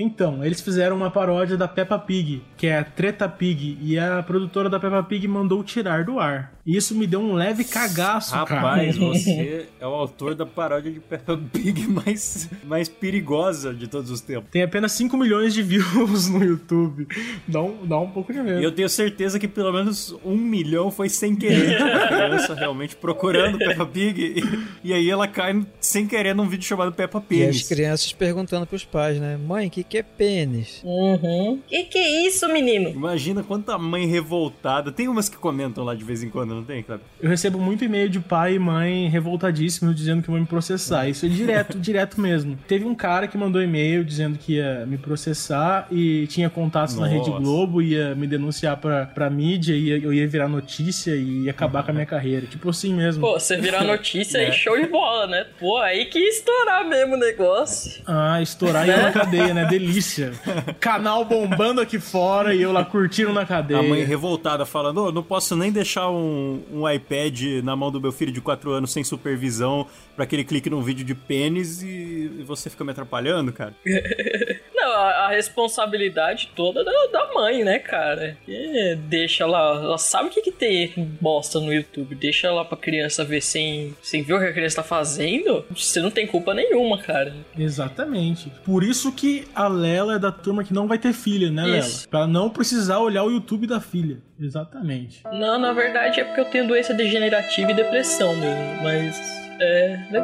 Então, 0.00 0.44
eles 0.44 0.60
fizeram 0.60 0.96
uma 0.96 1.10
paródia 1.10 1.56
da 1.56 1.68
Peppa 1.68 1.98
Pig, 1.98 2.42
que 2.56 2.68
é 2.68 2.78
a 2.78 2.84
Treta 2.84 3.28
Pig, 3.28 3.76
e 3.82 3.98
a 3.98 4.22
produtora 4.22 4.70
da 4.70 4.78
Peppa 4.80 5.02
Pig 5.02 5.26
mandou 5.28 5.62
tirar 5.62 6.04
do 6.04 6.18
ar. 6.18 6.52
E 6.68 6.76
isso 6.76 6.94
me 6.94 7.06
deu 7.06 7.18
um 7.18 7.32
leve 7.32 7.64
cagaço, 7.64 8.34
Rapaz, 8.34 8.98
cara. 8.98 9.08
você 9.08 9.66
é 9.80 9.86
o 9.86 9.90
autor 9.90 10.34
da 10.34 10.44
paródia 10.44 10.92
de 10.92 11.00
Peppa 11.00 11.34
Pig 11.50 11.86
mais, 11.88 12.50
mais 12.62 12.90
perigosa 12.90 13.72
de 13.72 13.88
todos 13.88 14.10
os 14.10 14.20
tempos. 14.20 14.50
Tem 14.50 14.62
apenas 14.62 14.92
5 14.92 15.16
milhões 15.16 15.54
de 15.54 15.62
views 15.62 16.28
no 16.28 16.44
YouTube. 16.44 17.08
Dá 17.46 17.62
um, 17.62 17.86
dá 17.86 17.98
um 17.98 18.10
pouco 18.10 18.34
de 18.34 18.40
medo. 18.42 18.60
E 18.60 18.64
eu 18.64 18.70
tenho 18.70 18.88
certeza 18.90 19.38
que 19.38 19.48
pelo 19.48 19.72
menos 19.72 20.14
um 20.22 20.36
milhão 20.36 20.90
foi 20.90 21.08
sem 21.08 21.34
querer. 21.34 21.80
A 21.88 22.06
criança 22.08 22.54
realmente 22.54 22.96
procurando 22.96 23.56
Peppa 23.56 23.86
Pig. 23.86 24.20
E, 24.20 24.88
e 24.88 24.92
aí 24.92 25.08
ela 25.08 25.26
cai 25.26 25.64
sem 25.80 26.06
querer 26.06 26.34
num 26.34 26.46
vídeo 26.46 26.66
chamado 26.66 26.92
Peppa 26.92 27.24
E 27.30 27.44
as 27.44 27.62
Pig. 27.62 27.68
crianças 27.68 28.12
perguntando 28.12 28.66
pros 28.66 28.84
pais, 28.84 29.18
né? 29.18 29.38
Mãe, 29.38 29.68
o 29.68 29.70
que, 29.70 29.82
que 29.82 29.96
é 29.96 30.02
pênis? 30.02 30.82
Uhum. 30.84 31.62
Que 31.66 31.84
que 31.84 31.96
é 31.96 32.26
isso, 32.26 32.46
menino? 32.52 32.90
Imagina 32.90 33.42
quanta 33.42 33.78
mãe 33.78 34.06
revoltada. 34.06 34.92
Tem 34.92 35.08
umas 35.08 35.30
que 35.30 35.38
comentam 35.38 35.82
lá 35.82 35.94
de 35.94 36.04
vez 36.04 36.22
em 36.22 36.28
quando, 36.28 36.57
não 36.58 36.64
tem, 36.64 36.82
Cleber? 36.82 37.04
Eu 37.20 37.28
recebo 37.28 37.58
muito 37.58 37.84
e-mail 37.84 38.08
de 38.08 38.20
pai 38.20 38.54
e 38.54 38.58
mãe 38.58 39.08
revoltadíssimos 39.08 39.94
dizendo 39.94 40.22
que 40.22 40.30
vão 40.30 40.40
me 40.40 40.46
processar. 40.46 41.08
Isso 41.08 41.26
é 41.26 41.28
direto, 41.28 41.78
direto 41.80 42.20
mesmo. 42.20 42.58
Teve 42.66 42.84
um 42.84 42.94
cara 42.94 43.26
que 43.26 43.36
mandou 43.38 43.62
e-mail 43.62 44.04
dizendo 44.04 44.38
que 44.38 44.54
ia 44.54 44.84
me 44.86 44.98
processar 44.98 45.86
e 45.90 46.26
tinha 46.26 46.48
contatos 46.50 46.94
na 46.94 47.02
Nossa. 47.08 47.14
Rede 47.14 47.30
Globo, 47.42 47.80
ia 47.82 48.14
me 48.14 48.26
denunciar 48.26 48.76
pra, 48.76 49.06
pra 49.06 49.30
mídia, 49.30 49.74
ia, 49.74 49.98
eu 49.98 50.12
ia 50.12 50.26
virar 50.26 50.48
notícia 50.48 51.14
e 51.14 51.44
ia 51.44 51.50
acabar 51.50 51.82
com 51.82 51.90
a 51.90 51.94
minha 51.94 52.06
carreira. 52.06 52.46
Tipo 52.46 52.70
assim 52.70 52.94
mesmo. 52.94 53.20
Pô, 53.20 53.38
você 53.38 53.56
virar 53.56 53.84
notícia 53.84 54.38
É. 54.38 54.46
aí, 54.46 54.52
show 54.52 54.78
de 54.80 54.86
bola, 54.86 55.26
né? 55.26 55.46
Pô, 55.58 55.78
aí 55.78 56.04
que 56.06 56.18
ia 56.18 56.28
estourar 56.28 56.86
mesmo 56.88 57.14
o 57.14 57.18
negócio. 57.18 58.02
Ah, 58.06 58.40
estourar 58.42 58.86
e 58.86 58.90
eu 58.90 58.98
na 59.02 59.12
cadeia, 59.12 59.54
né? 59.54 59.64
Delícia. 59.66 60.32
Canal 60.80 61.24
bombando 61.24 61.80
aqui 61.80 61.98
fora 61.98 62.54
e 62.54 62.62
eu 62.62 62.72
lá 62.72 62.84
curtindo 62.84 63.32
na 63.32 63.44
cadeia. 63.46 63.80
A 63.80 63.82
mãe 63.82 64.04
revoltada 64.04 64.64
falando: 64.64 65.04
"Ô, 65.04 65.12
não 65.12 65.22
posso 65.22 65.56
nem 65.56 65.70
deixar 65.72 66.08
um, 66.10 66.47
um 66.72 66.88
iPad 66.88 67.62
na 67.62 67.74
mão 67.76 67.90
do 67.90 68.00
meu 68.00 68.12
filho 68.12 68.32
de 68.32 68.40
4 68.40 68.70
anos 68.72 68.92
sem 68.92 69.04
supervisão 69.04 69.86
pra 70.16 70.26
que 70.26 70.34
ele 70.34 70.44
clique 70.44 70.68
num 70.68 70.82
vídeo 70.82 71.04
de 71.04 71.14
pênis 71.14 71.82
e, 71.82 72.30
e 72.40 72.44
você 72.44 72.68
fica 72.68 72.84
me 72.84 72.90
atrapalhando, 72.90 73.52
cara. 73.52 73.74
Não, 74.74 74.92
a, 74.92 75.26
a 75.26 75.28
responsabilidade 75.28 76.50
toda 76.56 76.84
da, 76.84 76.92
da 77.12 77.34
mãe, 77.34 77.62
né, 77.62 77.78
cara? 77.78 78.36
Que 78.44 78.96
deixa 79.06 79.46
lá, 79.46 79.74
ela 79.74 79.98
sabe 79.98 80.28
o 80.28 80.30
que, 80.30 80.42
que 80.42 80.52
tem 80.52 80.92
bosta 81.20 81.60
no 81.60 81.72
YouTube, 81.72 82.14
deixa 82.14 82.50
lá 82.50 82.64
pra 82.64 82.76
criança 82.76 83.24
ver 83.24 83.40
sem, 83.40 83.94
sem 84.02 84.22
ver 84.22 84.34
o 84.34 84.38
que 84.38 84.46
a 84.46 84.52
criança 84.52 84.76
tá 84.76 84.82
fazendo, 84.82 85.64
você 85.70 86.00
não 86.00 86.10
tem 86.10 86.26
culpa 86.26 86.54
nenhuma, 86.54 86.98
cara. 86.98 87.34
Exatamente. 87.56 88.50
Por 88.64 88.82
isso 88.82 89.12
que 89.12 89.46
a 89.54 89.68
Lela 89.68 90.14
é 90.14 90.18
da 90.18 90.32
turma 90.32 90.64
que 90.64 90.72
não 90.72 90.88
vai 90.88 90.98
ter 90.98 91.12
filha, 91.12 91.50
né, 91.50 91.64
Lela? 91.64 91.78
Isso. 91.78 92.08
Pra 92.08 92.26
não 92.26 92.50
precisar 92.50 92.98
olhar 92.98 93.24
o 93.24 93.30
YouTube 93.30 93.66
da 93.66 93.80
filha. 93.80 94.18
Exatamente. 94.40 95.22
Não, 95.32 95.58
na 95.58 95.72
verdade 95.72 96.20
é 96.20 96.24
porque 96.24 96.37
eu 96.40 96.44
tenho 96.44 96.66
doença 96.66 96.94
degenerativa 96.94 97.70
e 97.70 97.74
depressão 97.74 98.34
mesmo, 98.36 98.82
mas. 98.82 99.16
É. 99.60 99.98
né? 100.10 100.20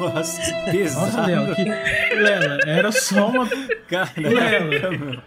Nossa, 0.00 0.40
que 0.40 0.70
pesado. 0.72 1.06
Nossa, 1.06 1.26
Lela, 1.26 1.54
que... 1.54 1.64
Lela, 2.14 2.58
era 2.66 2.90
só 2.90 3.28
uma. 3.28 3.48
Cara, 3.86 4.10
Lela. 4.16 5.22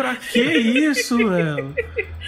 Pra 0.00 0.16
que 0.16 0.40
isso, 0.40 1.18
Lela? 1.18 1.74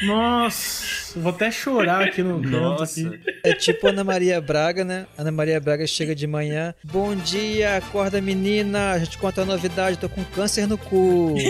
Nossa, 0.03 1.19
vou 1.19 1.31
até 1.31 1.51
chorar 1.51 2.05
aqui 2.05 2.23
no 2.23 2.43
canto. 2.43 2.51
Nossa. 2.51 3.09
Aqui. 3.09 3.21
É 3.43 3.55
tipo 3.55 3.87
Ana 3.87 4.05
Maria 4.05 4.39
Braga, 4.43 4.85
né? 4.85 5.07
Ana 5.17 5.33
Maria 5.33 5.59
Braga 5.59 5.87
chega 5.87 6.15
de 6.15 6.27
manhã. 6.27 6.75
Bom 6.85 7.15
dia, 7.15 7.79
acorda 7.79 8.21
menina. 8.21 8.99
Já 8.99 9.07
te 9.07 9.17
conto 9.17 9.41
a 9.41 9.47
novidade, 9.47 9.97
tô 9.97 10.07
com 10.07 10.23
câncer 10.23 10.69
no 10.69 10.77
cu. 10.77 11.35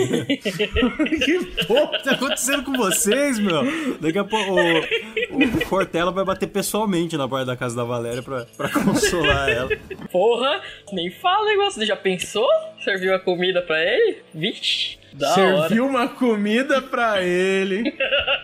que 1.25 1.65
porra. 1.65 1.99
tá 1.99 2.11
acontecendo 2.11 2.63
com 2.63 2.71
vocês, 2.71 3.37
meu? 3.37 3.97
Daqui 3.99 4.17
a 4.17 4.23
pouco 4.23 4.53
o, 4.53 5.43
o 5.43 5.65
Cortella 5.65 6.11
vai 6.11 6.23
bater 6.23 6.47
pessoalmente 6.47 7.17
na 7.17 7.27
porta 7.27 7.47
da 7.47 7.57
casa 7.57 7.75
da 7.75 7.83
Valéria 7.83 8.23
pra, 8.23 8.45
pra 8.55 8.69
consolar 8.69 9.49
ela. 9.49 9.69
Porra, 10.09 10.61
nem 10.93 11.11
fala 11.11 11.47
negócio, 11.47 11.85
já 11.85 11.97
pensou? 11.97 12.47
Serviu 12.81 13.13
a 13.13 13.19
comida 13.19 13.61
pra 13.61 13.83
ele? 13.83 14.19
Vixe. 14.33 15.02
Da 15.13 15.31
hora. 15.31 15.67
Serviu 15.67 15.85
uma 15.85 16.07
comida 16.07 16.81
pra 16.81 17.21
ele. 17.21 17.93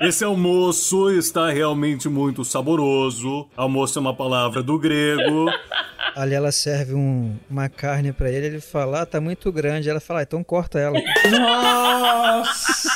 Esse 0.01 0.23
almoço 0.23 1.09
está 1.11 1.49
realmente 1.49 2.07
muito 2.07 2.45
saboroso. 2.45 3.47
Almoço 3.57 3.97
é 3.97 4.01
uma 4.01 4.15
palavra 4.15 4.61
do 4.61 4.77
grego. 4.77 5.47
Ali 6.15 6.33
ela 6.35 6.51
serve 6.51 6.93
um- 6.93 7.35
uma 7.49 7.69
carne 7.69 8.11
pra 8.11 8.29
ele, 8.31 8.45
ele 8.47 8.59
fala, 8.61 9.01
ah, 9.01 9.05
tá 9.05 9.19
muito 9.21 9.51
grande. 9.51 9.89
Ela 9.89 9.99
fala, 9.99 10.19
ah, 10.19 10.23
então 10.23 10.43
corta 10.43 10.79
ela. 10.79 10.99
Nossa! 11.31 12.89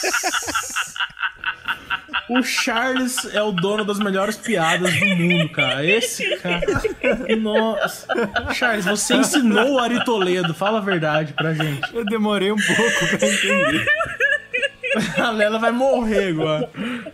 O 2.29 2.41
Charles 2.41 3.25
é 3.33 3.41
o 3.41 3.51
dono 3.51 3.83
das 3.83 3.99
melhores 3.99 4.37
piadas 4.37 4.93
do 4.97 5.05
mundo, 5.05 5.49
cara. 5.49 5.85
Esse 5.85 6.37
cara. 6.37 6.65
Nossa. 7.39 8.07
Charles, 8.53 8.85
você 8.85 9.15
ensinou 9.15 9.73
o 9.73 9.79
Ari 9.79 10.03
Toledo, 10.05 10.53
fala 10.53 10.77
a 10.77 10.81
verdade 10.81 11.33
pra 11.33 11.53
gente. 11.53 11.93
Eu 11.93 12.05
demorei 12.05 12.51
um 12.51 12.57
pouco 12.57 13.17
pra 13.17 13.27
entender. 13.27 13.85
A 15.17 15.31
Lela 15.31 15.57
vai 15.57 15.71
morrer 15.71 16.29
agora. 16.29 16.69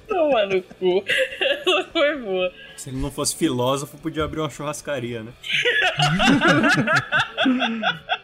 Toma 0.08 0.46
no 0.46 0.62
cu. 0.62 1.04
Essa 1.40 1.88
foi 1.92 2.18
boa. 2.18 2.52
Se 2.76 2.90
ele 2.90 2.98
não 2.98 3.10
fosse 3.12 3.36
filósofo, 3.36 3.98
podia 3.98 4.24
abrir 4.26 4.42
uma 4.42 4.50
churrascaria, 4.50 5.24
né? 5.24 5.32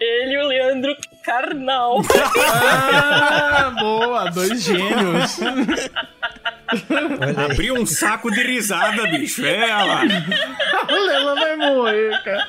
Ele 0.00 0.34
e 0.34 0.38
o 0.38 0.46
Leandro 0.46 0.96
Carnal. 1.24 2.00
Ah, 2.52 3.74
boa, 3.78 4.30
dois 4.30 4.62
gênios. 4.62 5.38
Abriu 7.44 7.74
um 7.74 7.86
saco 7.86 8.30
de 8.30 8.42
risada, 8.42 9.06
bicho. 9.08 9.44
É 9.44 9.68
ela. 9.68 10.00
A 10.88 10.92
Lela 10.92 11.34
vai 11.34 11.56
morrer, 11.56 12.22
cara. 12.22 12.48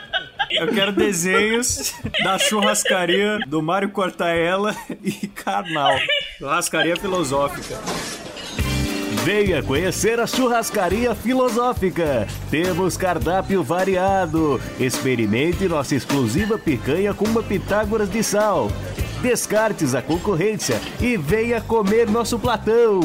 Eu 0.49 0.67
quero 0.67 0.91
desenhos 0.91 1.93
da 2.23 2.37
churrascaria 2.37 3.39
do 3.47 3.61
Mário 3.61 3.89
Cortaella 3.89 4.75
e 5.03 5.27
Carnal. 5.27 5.97
Churrascaria 6.37 6.95
filosófica. 6.95 7.75
Venha 9.23 9.63
conhecer 9.63 10.19
a 10.19 10.27
Churrascaria 10.27 11.15
Filosófica. 11.15 12.27
Temos 12.51 12.97
cardápio 12.97 13.63
variado. 13.63 14.59
Experimente 14.77 15.65
nossa 15.65 15.95
exclusiva 15.95 16.59
picanha 16.59 17.13
com 17.13 17.23
uma 17.23 17.41
Pitágoras 17.41 18.11
de 18.11 18.21
sal. 18.21 18.69
Descartes 19.21 19.95
a 19.95 20.01
concorrência 20.01 20.77
e 20.99 21.15
venha 21.15 21.61
comer 21.61 22.09
nosso 22.09 22.37
platão. 22.37 22.99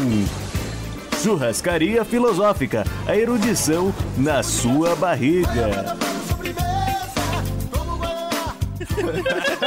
Churrascaria 1.22 2.04
Filosófica, 2.04 2.82
a 3.06 3.16
erudição 3.16 3.94
na 4.16 4.42
sua 4.42 4.96
barriga. 4.96 5.96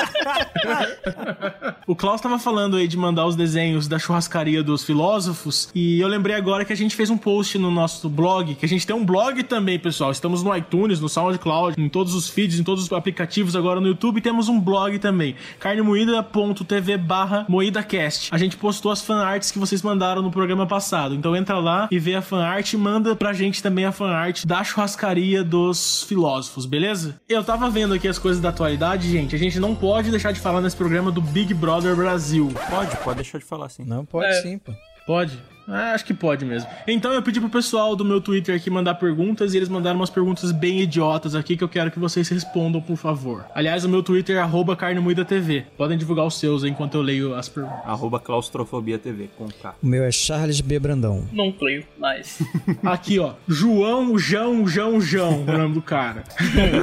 O 1.88 1.96
Klaus 1.96 2.22
tava 2.22 2.39
falando 2.39 2.77
aí 2.77 2.88
de 2.88 2.96
mandar 2.96 3.25
os 3.25 3.36
desenhos 3.36 3.88
da 3.88 4.00
churrascaria 4.00 4.63
dos 4.63 4.84
filósofos. 4.84 5.70
E 5.74 6.00
eu 6.00 6.08
lembrei 6.08 6.36
agora 6.36 6.63
que 6.63 6.72
a 6.72 6.77
gente 6.77 6.96
fez 6.96 7.10
um 7.10 7.18
post 7.18 7.58
no 7.58 7.72
nosso 7.72 8.08
blog. 8.08 8.56
Que 8.56 8.65
a 8.65 8.70
gente 8.70 8.86
tem 8.86 8.96
um 8.96 9.03
blog 9.03 9.44
também, 9.44 9.77
pessoal. 9.80 10.12
Estamos 10.12 10.44
no 10.44 10.56
iTunes, 10.56 11.00
no 11.00 11.10
SoundCloud, 11.10 11.82
em 11.82 11.89
todos 11.89 12.13
os 12.13 12.30
feeds, 12.30 12.60
em 12.60 12.63
todos 12.63 12.86
os 12.86 12.94
aplicativos 12.94 13.56
agora 13.56 13.82
no 13.82 13.88
YouTube. 13.88 14.22
Temos 14.22 14.48
um 14.48 14.60
blog 14.60 15.00
também. 15.00 15.36
carnemoída.tv 15.60 16.98
barra 16.98 17.46
moídacast. 17.50 18.30
A 18.32 18.38
gente 18.38 18.56
postou 18.58 18.91
as 18.91 19.01
fanarts 19.01 19.51
que 19.51 19.60
vocês 19.60 19.82
mandaram 19.82 20.22
no 20.22 20.32
programa 20.32 20.65
passado. 20.65 21.15
Então 21.15 21.36
entra 21.36 21.58
lá 21.58 21.88
e 21.91 22.00
vê 22.00 22.15
a 22.15 22.22
fanart 22.22 22.72
e 22.72 22.77
manda 22.77 23.15
pra 23.15 23.34
gente 23.34 23.62
também 23.62 23.86
a 23.86 23.91
fanart 23.91 24.46
da 24.46 24.63
churrascaria 24.63 25.44
dos 25.44 26.03
filósofos, 26.03 26.65
beleza? 26.65 27.20
Eu 27.27 27.44
tava 27.44 27.70
vendo 27.70 27.94
aqui 27.94 28.08
as 28.08 28.20
coisas 28.20 28.41
da 28.41 28.50
atualidade, 28.50 29.10
gente. 29.10 29.36
A 29.36 29.39
gente 29.39 29.60
não 29.60 29.75
pode 29.75 30.12
deixar 30.12 30.32
de 30.32 30.39
falar 30.39 30.50
nesse 30.60 30.75
programa 30.75 31.12
do 31.12 31.22
Big 31.22 31.53
Brother 31.53 31.96
Brasil. 31.96 32.51
Pode, 32.70 32.98
pode 32.98 33.15
deixar 33.17 33.38
de 33.38 33.46
falar 33.46 33.67
assim. 33.67 33.86
Não 33.86 34.03
pode 34.03 34.27
É. 34.27 34.41
sim, 34.41 34.58
pô. 34.58 34.74
Pode? 35.05 35.41
Ah, 35.68 35.94
acho 35.94 36.06
que 36.06 36.13
pode 36.13 36.46
mesmo. 36.46 36.70
Então 36.88 37.13
eu 37.13 37.22
pedi 37.22 37.39
pro 37.39 37.50
pessoal 37.50 37.96
do 37.96 38.03
meu 38.03 38.20
Twitter 38.20 38.56
aqui 38.56 38.70
mandar 38.70 38.96
perguntas 38.96 39.53
e 39.53 39.58
eles 39.58 39.70
mandaram 39.70 39.98
umas 39.98 40.10
perguntas 40.10 40.51
bem 40.51 40.82
idiotas 40.82 41.36
aqui 41.36 41.56
que 41.56 41.63
eu 41.63 41.70
quero 41.70 41.91
que 41.91 42.00
vocês 42.00 42.27
respondam, 42.30 42.82
por 42.82 42.98
favor. 42.98 43.46
Aliás, 43.53 43.86
o 43.86 43.89
meu 43.89 44.03
Twitter 44.03 44.38
é 44.38 44.39
arroba 44.39 44.75
carnemoídatv. 44.75 45.65
Podem 45.77 45.98
divulgar 45.98 46.25
os 46.25 46.39
seus 46.39 46.63
enquanto 46.63 46.96
eu 46.96 47.01
leio 47.01 47.36
as 47.36 47.48
perguntas. 47.48 47.80
Arroba 47.86 48.20
claustrofobia 48.20 48.98
TV, 48.98 49.30
com 49.38 49.48
K. 49.48 49.75
O 49.82 49.88
meu 49.88 50.03
é 50.03 50.12
Charles 50.12 50.62
B. 50.62 50.80
Brandão. 50.80 51.27
Não 51.32 51.51
creio, 51.51 51.86
mas. 52.00 52.39
Aqui, 52.84 53.20
ó. 53.20 53.34
João 53.48 54.18
Jão 54.18 54.68
Jão 54.68 55.00
Jão, 55.00 55.41
o 55.41 55.58
nome 55.58 55.75
do 55.75 55.82
cara. 55.82 56.24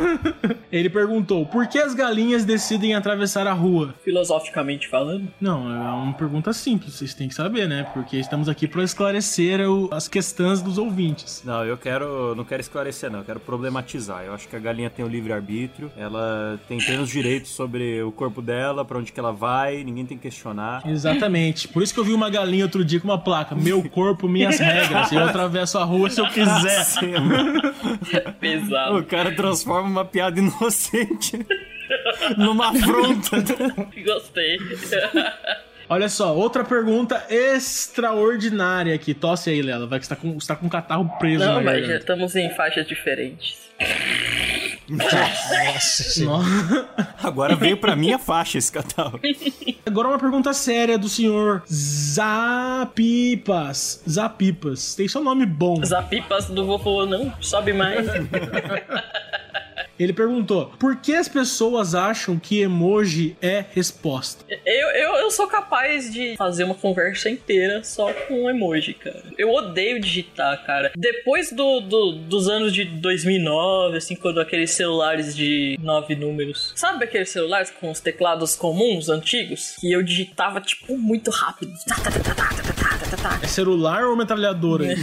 Ele 0.70 0.88
perguntou: 0.88 1.44
por 1.46 1.66
que 1.66 1.78
as 1.78 1.94
galinhas 1.94 2.44
decidem 2.44 2.94
atravessar 2.94 3.46
a 3.46 3.52
rua? 3.52 3.94
Filosoficamente 4.04 4.88
falando. 4.88 5.28
Não, 5.40 5.70
é 5.70 5.90
uma 5.90 6.12
pergunta 6.12 6.52
simples, 6.52 6.94
vocês 6.94 7.14
têm 7.14 7.28
que 7.28 7.34
saber, 7.34 7.68
né? 7.68 7.86
Porque 7.92 8.16
estamos 8.16 8.48
aqui 8.48 8.67
para 8.68 8.82
esclarecer 8.84 9.60
o- 9.68 9.88
as 9.92 10.06
questões 10.08 10.62
dos 10.62 10.78
ouvintes. 10.78 11.42
Não, 11.44 11.64
eu 11.64 11.76
quero. 11.76 12.34
Não 12.34 12.44
quero 12.44 12.60
esclarecer, 12.60 13.10
não. 13.10 13.20
Eu 13.20 13.24
quero 13.24 13.40
problematizar. 13.40 14.22
Eu 14.24 14.34
acho 14.34 14.46
que 14.48 14.54
a 14.54 14.58
galinha 14.58 14.88
tem 14.90 15.04
o 15.04 15.08
livre-arbítrio. 15.08 15.90
Ela 15.96 16.58
tem 16.68 16.78
plenos 16.78 17.08
direitos 17.08 17.50
sobre 17.50 18.02
o 18.02 18.12
corpo 18.12 18.40
dela, 18.40 18.84
pra 18.84 18.98
onde 18.98 19.10
que 19.12 19.18
ela 19.18 19.32
vai, 19.32 19.82
ninguém 19.82 20.04
tem 20.06 20.16
que 20.16 20.22
questionar. 20.24 20.82
Exatamente. 20.86 21.66
Por 21.68 21.82
isso 21.82 21.92
que 21.92 22.00
eu 22.00 22.04
vi 22.04 22.12
uma 22.12 22.30
galinha 22.30 22.64
outro 22.64 22.84
dia 22.84 23.00
com 23.00 23.08
uma 23.08 23.18
placa: 23.18 23.54
Meu 23.54 23.82
corpo, 23.88 24.28
minhas 24.28 24.58
regras. 24.58 25.10
Eu 25.12 25.24
atravesso 25.24 25.78
a 25.78 25.84
rua 25.84 26.10
se 26.10 26.20
eu 26.20 26.26
quiser. 26.28 26.86
Pesado. 28.40 28.98
O 28.98 29.04
cara 29.04 29.34
transforma 29.34 29.88
uma 29.88 30.04
piada 30.04 30.38
inocente 30.38 31.38
numa 32.36 32.68
afronta. 32.70 33.36
Gostei. 34.04 34.58
Olha 35.88 36.08
só, 36.08 36.34
outra 36.36 36.62
pergunta 36.64 37.24
extraordinária 37.30 38.94
aqui. 38.94 39.14
Tosse 39.14 39.48
aí, 39.50 39.62
Lela. 39.62 39.86
Vai 39.86 39.98
que 39.98 40.06
você 40.06 40.14
tá 40.14 40.20
com, 40.20 40.38
você 40.38 40.48
tá 40.48 40.56
com 40.56 40.66
um 40.66 40.68
catarro 40.68 41.08
preso 41.18 41.44
Não, 41.44 41.54
na 41.54 41.60
mas 41.62 41.74
já 41.74 41.80
garganta. 41.80 41.98
estamos 42.00 42.36
em 42.36 42.50
faixas 42.54 42.86
diferentes. 42.86 43.56
Nossa 44.88 46.02
senhora. 46.02 46.44
Agora 47.22 47.54
veio 47.54 47.76
pra 47.76 47.94
minha 47.94 48.18
faixa 48.18 48.58
esse 48.58 48.72
catálogo. 48.72 49.20
Agora 49.86 50.08
uma 50.08 50.18
pergunta 50.18 50.52
séria 50.52 50.98
do 50.98 51.08
senhor 51.08 51.62
Zapipas. 52.78 54.02
Zapipas. 54.08 54.94
Tem 54.94 55.06
seu 55.08 55.22
nome 55.22 55.44
bom. 55.46 55.84
Zapipas 55.84 56.46
do 56.46 56.64
vovô, 56.66 57.04
não? 57.06 57.32
Sobe 57.40 57.72
mais. 57.72 58.06
Ele 59.98 60.12
perguntou: 60.12 60.72
por 60.78 60.96
que 60.96 61.14
as 61.14 61.28
pessoas 61.28 61.94
acham 61.94 62.38
que 62.38 62.60
emoji 62.60 63.36
é 63.42 63.64
resposta? 63.72 64.44
Eu, 64.64 64.88
eu, 64.90 65.14
eu 65.16 65.30
sou 65.30 65.46
capaz 65.48 66.12
de 66.12 66.36
fazer 66.36 66.64
uma 66.64 66.74
conversa 66.74 67.28
inteira 67.30 67.82
só 67.84 68.12
com 68.12 68.48
emoji, 68.48 68.94
cara. 68.94 69.24
Eu 69.36 69.50
odeio 69.52 70.00
digitar, 70.00 70.64
cara. 70.64 70.92
Depois 70.96 71.52
do, 71.52 71.80
do- 71.80 72.12
dos 72.12 72.48
anos 72.48 72.72
de 72.72 72.84
2009, 72.84 73.96
assim, 73.96 74.14
quando 74.16 74.40
aqueles 74.40 74.70
celulares 74.70 75.34
de 75.36 75.76
nove 75.80 76.14
números. 76.14 76.72
Sabe 76.76 77.04
aqueles 77.04 77.30
celulares 77.30 77.70
com 77.70 77.90
os 77.90 78.00
teclados 78.00 78.54
comuns, 78.54 79.08
antigos? 79.08 79.76
Que 79.80 79.92
eu 79.92 80.02
digitava, 80.02 80.60
tipo, 80.60 80.96
muito 80.96 81.30
rápido. 81.30 81.72
Tá, 81.86 81.94
tá, 81.96 82.10
tá, 82.10 82.20
tá, 82.20 82.34
tá, 82.34 82.62
tá, 82.62 82.77
tá, 82.98 83.16
tá, 83.16 83.16
tá. 83.16 83.38
É 83.42 83.46
celular 83.46 84.04
ou 84.04 84.16
metralhadora? 84.16 84.84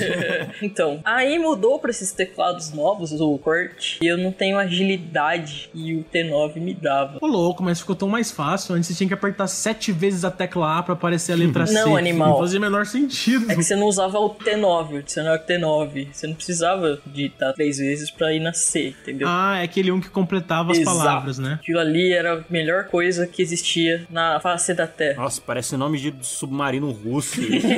Então, 0.62 1.02
aí 1.04 1.38
mudou 1.38 1.80
pra 1.80 1.90
esses 1.90 2.12
teclados 2.12 2.72
novos, 2.72 3.12
o 3.20 3.38
Kurt, 3.38 3.98
e 4.02 4.08
eu 4.08 4.18
não 4.18 4.32
tenho 4.32 4.58
agilidade 4.58 5.70
e 5.74 5.96
o 5.96 6.04
T9 6.04 6.58
me 6.58 6.74
dava. 6.74 7.18
Ô 7.22 7.28
louco, 7.28 7.62
mas 7.62 7.80
ficou 7.80 7.96
tão 7.96 8.08
mais 8.08 8.32
fácil. 8.32 8.76
Antes 8.76 8.88
você 8.88 8.96
tinha 8.96 9.08
que 9.08 9.14
apertar 9.14 9.48
sete 9.48 9.92
vezes 9.92 10.24
a 10.24 10.32
tecla 10.32 10.80
A 10.80 10.84
pra 10.84 10.94
aparecer 10.94 11.34
a 11.34 11.36
letra 11.36 11.66
C. 11.66 11.74
Não, 11.74 11.96
animal. 11.96 12.30
Não 12.30 12.40
fazia 12.40 12.60
o 12.60 12.62
menor 12.62 12.86
sentido. 12.86 13.52
É 13.52 13.56
que 13.56 13.64
você 13.64 13.76
não 13.76 13.88
usava 13.88 14.18
o 14.20 14.34
T9, 14.34 15.00
o 15.00 15.04
dicionário 15.04 15.44
T9. 15.46 16.08
Você 16.12 16.28
não 16.28 16.36
precisava 16.36 17.00
digitar 17.06 17.54
três 17.54 17.78
vezes 17.78 18.10
pra 18.10 18.34
ir 18.34 18.40
na 18.40 18.54
C, 18.54 18.96
entendeu? 19.02 19.28
Ah, 19.30 19.58
é 19.60 19.64
aquele 19.64 19.92
um 19.92 20.00
que 20.00 20.10
completava 20.10 20.72
as 20.72 20.80
Exato. 20.80 20.98
palavras, 20.98 21.38
né? 21.38 21.60
Aquilo 21.62 21.80
ali 21.80 22.14
era 22.14 22.40
a 22.40 22.44
melhor 22.50 22.86
coisa 22.86 23.28
que 23.28 23.42
existia 23.42 24.06
na 24.10 24.40
face 24.40 24.74
da 24.74 24.88
Terra. 24.88 25.22
Nossa, 25.22 25.42
parece 25.42 25.76
nome 25.76 26.00
de 26.00 26.14
submarino 26.22 26.92
russo. 26.92 27.42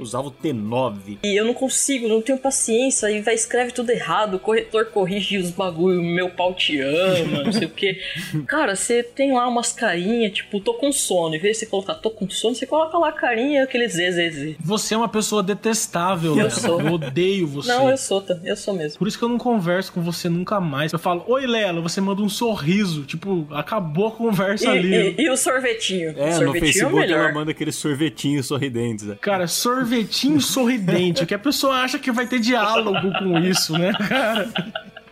Usava 0.00 0.28
o 0.28 0.32
T9. 0.32 1.18
E 1.22 1.36
eu 1.38 1.44
não 1.44 1.54
consigo, 1.54 2.08
não 2.08 2.20
tenho 2.22 2.38
paciência. 2.38 3.08
Aí 3.08 3.20
vai, 3.20 3.34
escreve 3.34 3.72
tudo 3.72 3.90
errado, 3.90 4.34
o 4.34 4.38
corretor 4.38 4.86
corrige 4.86 5.38
os 5.38 5.50
bagulho, 5.50 6.02
meu 6.02 6.30
pau 6.30 6.54
te 6.54 6.80
ama, 6.80 7.44
não 7.44 7.52
sei 7.52 7.66
o 7.66 7.70
que. 7.70 7.98
Cara, 8.46 8.74
você 8.76 9.02
tem 9.02 9.32
lá 9.32 9.46
umas 9.48 9.72
carinhas, 9.72 10.32
tipo, 10.32 10.60
tô 10.60 10.74
com 10.74 10.92
sono. 10.92 11.34
Em 11.34 11.38
vez 11.38 11.56
de 11.56 11.60
você 11.60 11.66
colocar 11.66 11.94
tô 11.94 12.10
com 12.10 12.28
sono, 12.28 12.54
você 12.54 12.66
coloca 12.66 12.96
lá 12.98 13.08
a 13.08 13.12
carinha, 13.12 13.64
aquele 13.64 13.88
ZZZ. 13.88 14.56
Você 14.60 14.94
é 14.94 14.96
uma 14.96 15.08
pessoa 15.08 15.42
detestável, 15.42 16.32
Eu 16.32 16.36
Léo. 16.44 16.50
sou. 16.50 16.80
Eu 16.80 16.92
odeio 16.92 17.46
você. 17.46 17.68
Não, 17.68 17.90
eu 17.90 17.96
sou, 17.96 18.24
eu 18.44 18.56
sou 18.56 18.74
mesmo. 18.74 18.98
Por 18.98 19.08
isso 19.08 19.18
que 19.18 19.24
eu 19.24 19.28
não 19.28 19.38
converso 19.38 19.92
com 19.92 20.02
você 20.02 20.28
nunca 20.28 20.60
mais. 20.60 20.92
Eu 20.92 20.98
falo, 20.98 21.24
oi 21.28 21.46
Lela, 21.46 21.80
você 21.80 22.00
manda 22.00 22.22
um 22.22 22.28
sorriso. 22.28 23.02
Tipo, 23.04 23.46
acabou 23.50 24.08
a 24.08 24.10
conversa 24.12 24.66
E, 24.66 24.68
ali. 24.78 24.94
e- 25.18 25.22
e 25.22 25.30
o 25.30 25.36
sorvetinho? 25.36 26.12
o 26.14 26.18
É, 26.18 26.26
no 26.26 26.32
sorvetinho 26.32 26.46
é 26.46 26.48
o 26.50 26.60
Facebook 26.60 26.94
melhor. 27.00 27.20
ela 27.24 27.32
manda 27.32 27.50
aqueles 27.50 27.74
sorvetinhos 27.76 28.46
sorridentes. 28.46 29.06
né? 29.06 29.16
Cara, 29.20 29.33
sorvetinho 29.46 30.40
sorridente. 30.40 31.26
Que 31.26 31.34
a 31.34 31.38
pessoa 31.38 31.76
acha 31.76 31.98
que 31.98 32.10
vai 32.10 32.26
ter 32.26 32.38
diálogo 32.38 33.12
com 33.18 33.38
isso, 33.38 33.76
né, 33.76 33.92
cara? 34.08 34.48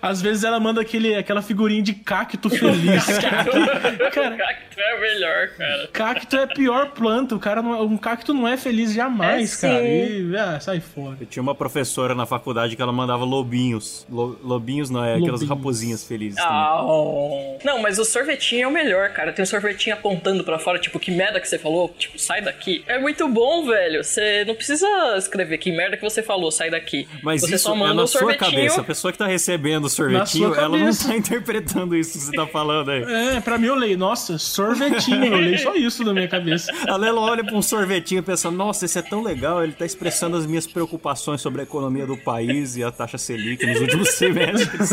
Às 0.03 0.21
vezes 0.21 0.43
ela 0.43 0.59
manda 0.59 0.81
aquele, 0.81 1.15
aquela 1.15 1.41
figurinha 1.41 1.81
de 1.83 1.95
cacto 1.95 2.51
feliz. 2.51 3.07
cara, 3.19 4.11
cara, 4.11 4.37
Cacto 4.37 4.81
é 4.81 5.01
melhor, 5.01 5.49
cara. 5.57 5.89
cacto 5.93 6.37
é 6.37 6.43
a 6.43 6.47
pior 6.49 6.91
planta. 6.91 7.35
O 7.37 7.39
cara 7.39 7.63
não 7.63 7.73
é- 7.75 7.81
um 7.83 7.97
cacto 7.97 8.35
não 8.35 8.49
é 8.49 8.57
feliz 8.57 8.93
jamais, 8.93 9.63
É, 9.63 9.69
cara. 9.69 9.85
E, 9.85 10.37
ah, 10.37 10.59
sai 10.61 10.81
fora. 10.81 11.17
Eu 11.21 11.27
tinha 11.27 11.43
uma 11.43 11.55
professora 11.55 12.15
na 12.15 12.27
faculdade 12.27 12.75
que 12.75 12.83
ela 12.83 12.93
mandava 12.93 13.25
lobinhos. 13.25 14.05
Lo- 14.11 14.39
lobinhos 14.43 14.91
não, 14.91 15.05
é 15.05 15.13
aquelas 15.15 15.41
Lobinhos. 15.43 15.49
raposinhas 15.49 16.05
felizes. 16.05 16.39
Ah, 16.41 16.83
oh. 16.85 17.59
Não, 17.65 17.81
mas 17.81 17.99
o 17.99 18.05
sorvetinho 18.05 18.65
é 18.65 18.67
o 18.67 18.71
melhor, 18.73 19.11
cara. 19.11 19.33
Tem 19.33 19.43
um 19.43 19.47
sorvetinho 19.47 19.95
apontando 19.95 20.43
pra 20.43 20.59
fora, 20.59 20.79
tipo, 20.79 20.99
que 20.99 21.11
merda 21.13 21.41
que 21.41 21.49
você 21.49 21.59
falou? 21.59 21.89
Tipo, 21.97 22.19
sai 22.19 22.41
daqui. 22.43 22.83
É 22.89 22.99
muito 22.99 23.29
bom, 23.29 23.65
velho. 23.67 24.03
Você 24.03 24.45
não 24.47 24.55
precisa 24.55 24.87
escrever 25.17 25.59
que 25.59 25.71
merda 25.71 25.97
que 25.97 26.03
você 26.03 26.23
falou, 26.23 26.51
sai 26.51 26.71
daqui. 26.71 27.07
Mas 27.23 27.41
você 27.43 27.55
isso 27.55 27.65
só 27.65 27.75
é 27.75 27.79
manda 27.79 27.95
na 27.95 28.03
um 28.03 28.07
sua 28.07 28.21
sorvetinho. 28.21 28.51
cabeça. 28.51 28.81
A 28.81 28.85
pessoa 28.85 29.13
que 29.13 29.19
tá 29.19 29.27
recebendo 29.27 29.85
o 29.85 29.89
sorvetinho, 29.93 30.49
sua 30.49 30.57
ela 30.59 30.69
não 30.71 30.79
cabeça. 30.81 31.09
tá 31.09 31.17
interpretando 31.17 31.97
isso 31.97 32.13
que 32.13 32.19
você 32.25 32.33
tá 32.33 32.47
falando 32.47 32.91
aí. 32.91 33.03
É, 33.03 33.41
pra 33.41 33.59
mim 33.59 33.67
eu 33.67 33.75
leio, 33.75 33.97
nossa, 33.99 34.39
sorvetinho. 34.39 35.25
Eu 35.25 35.37
leio 35.39 35.59
só 35.59 35.75
isso 35.75 36.05
na 36.05 36.13
minha 36.13 36.29
cabeça. 36.29 36.73
A 36.89 36.97
Lela 36.97 37.21
olha 37.21 37.45
pra 37.45 37.55
um 37.57 37.63
sorvetinho 37.63 38.19
e 38.21 38.23
pensa, 38.23 38.51
nossa, 38.51 38.85
esse 38.85 38.99
é 38.99 39.03
tão 39.03 39.23
legal, 39.23 39.63
ele 39.63 39.73
tá 39.73 39.85
expressando 39.87 40.37
as 40.37 40.47
minhas 40.47 40.67
preocupações 40.67 41.41
sobre 41.41 41.61
a 41.61 41.65
economia 41.65 42.07
do 42.07 42.17
país 42.17 42.77
e 42.77 42.83
a 42.85 42.91
taxa 42.91 43.19
Selic 43.19 43.65
nos 43.67 43.81
últimos 43.81 44.09
semestres. 44.17 44.91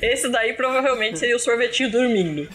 Esse 0.00 0.28
daí 0.28 0.52
provavelmente 0.54 1.18
seria 1.18 1.36
o 1.36 1.38
sorvetinho 1.38 1.90
dormindo. 1.90 2.48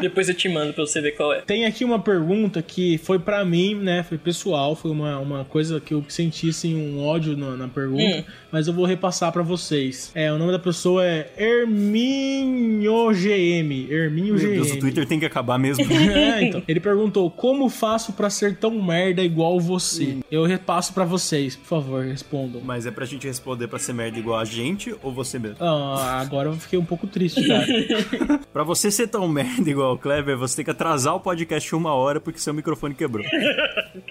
Depois 0.00 0.28
eu 0.28 0.34
te 0.34 0.48
mando 0.48 0.72
pra 0.72 0.84
você 0.86 1.00
ver 1.00 1.12
qual 1.12 1.32
é. 1.32 1.40
Tem 1.42 1.64
aqui 1.64 1.84
uma 1.84 1.98
pergunta 1.98 2.62
que 2.62 2.98
foi 2.98 3.18
pra 3.18 3.44
mim, 3.44 3.74
né? 3.74 4.02
Foi 4.02 4.18
pessoal, 4.18 4.74
foi 4.76 4.90
uma, 4.90 5.18
uma 5.18 5.44
coisa 5.44 5.80
que 5.80 5.92
eu 5.94 6.04
senti 6.08 6.50
assim, 6.50 6.74
um 6.74 7.04
ódio 7.04 7.36
na, 7.36 7.56
na 7.56 7.68
pergunta, 7.68 7.94
Hum. 8.04 8.24
Mas 8.54 8.68
eu 8.68 8.72
vou 8.72 8.84
repassar 8.84 9.32
pra 9.32 9.42
vocês. 9.42 10.12
É, 10.14 10.32
o 10.32 10.38
nome 10.38 10.52
da 10.52 10.60
pessoa 10.60 11.04
é 11.04 11.28
Herminho 11.36 13.08
GM. 13.08 13.90
Herminho 13.92 14.34
Meu 14.34 14.38
GM. 14.38 14.54
Deus, 14.54 14.70
o 14.70 14.78
Twitter 14.78 15.04
tem 15.08 15.18
que 15.18 15.26
acabar 15.26 15.58
mesmo. 15.58 15.84
É, 16.14 16.44
então. 16.44 16.62
Ele 16.68 16.78
perguntou: 16.78 17.28
Como 17.30 17.68
faço 17.68 18.12
pra 18.12 18.30
ser 18.30 18.56
tão 18.56 18.80
merda 18.80 19.22
igual 19.22 19.58
você? 19.58 20.18
Eu 20.30 20.44
repasso 20.44 20.92
pra 20.92 21.04
vocês, 21.04 21.56
por 21.56 21.66
favor, 21.66 22.04
respondam. 22.04 22.60
Mas 22.64 22.86
é 22.86 22.92
pra 22.92 23.04
gente 23.04 23.26
responder 23.26 23.66
pra 23.66 23.80
ser 23.80 23.92
merda 23.92 24.18
igual 24.20 24.38
a 24.38 24.44
gente 24.44 24.94
ou 25.02 25.12
você 25.12 25.36
mesmo? 25.36 25.56
Ah, 25.58 26.20
agora 26.20 26.50
eu 26.50 26.54
fiquei 26.54 26.78
um 26.78 26.84
pouco 26.84 27.08
triste, 27.08 27.44
cara. 27.48 27.66
Pra 28.52 28.62
você 28.62 28.88
ser 28.88 29.08
tão 29.08 29.26
merda 29.26 29.68
igual 29.68 29.94
o 29.94 29.98
Kleber, 29.98 30.38
você 30.38 30.56
tem 30.56 30.64
que 30.64 30.70
atrasar 30.70 31.16
o 31.16 31.20
podcast 31.20 31.74
uma 31.74 31.92
hora 31.92 32.20
porque 32.20 32.38
seu 32.38 32.54
microfone 32.54 32.94
quebrou. 32.94 33.24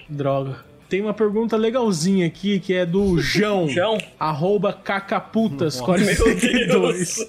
Droga. 0.06 0.73
Tem 0.88 1.00
uma 1.00 1.14
pergunta 1.14 1.56
legalzinha 1.56 2.26
aqui 2.26 2.60
que 2.60 2.74
é 2.74 2.84
do 2.86 3.18
João. 3.18 3.68
João? 3.70 3.98
Arroba 4.18 4.72
cacaputas 4.72 5.76
Meu 5.76 5.84
42. 5.86 6.68
Deus. 6.68 7.28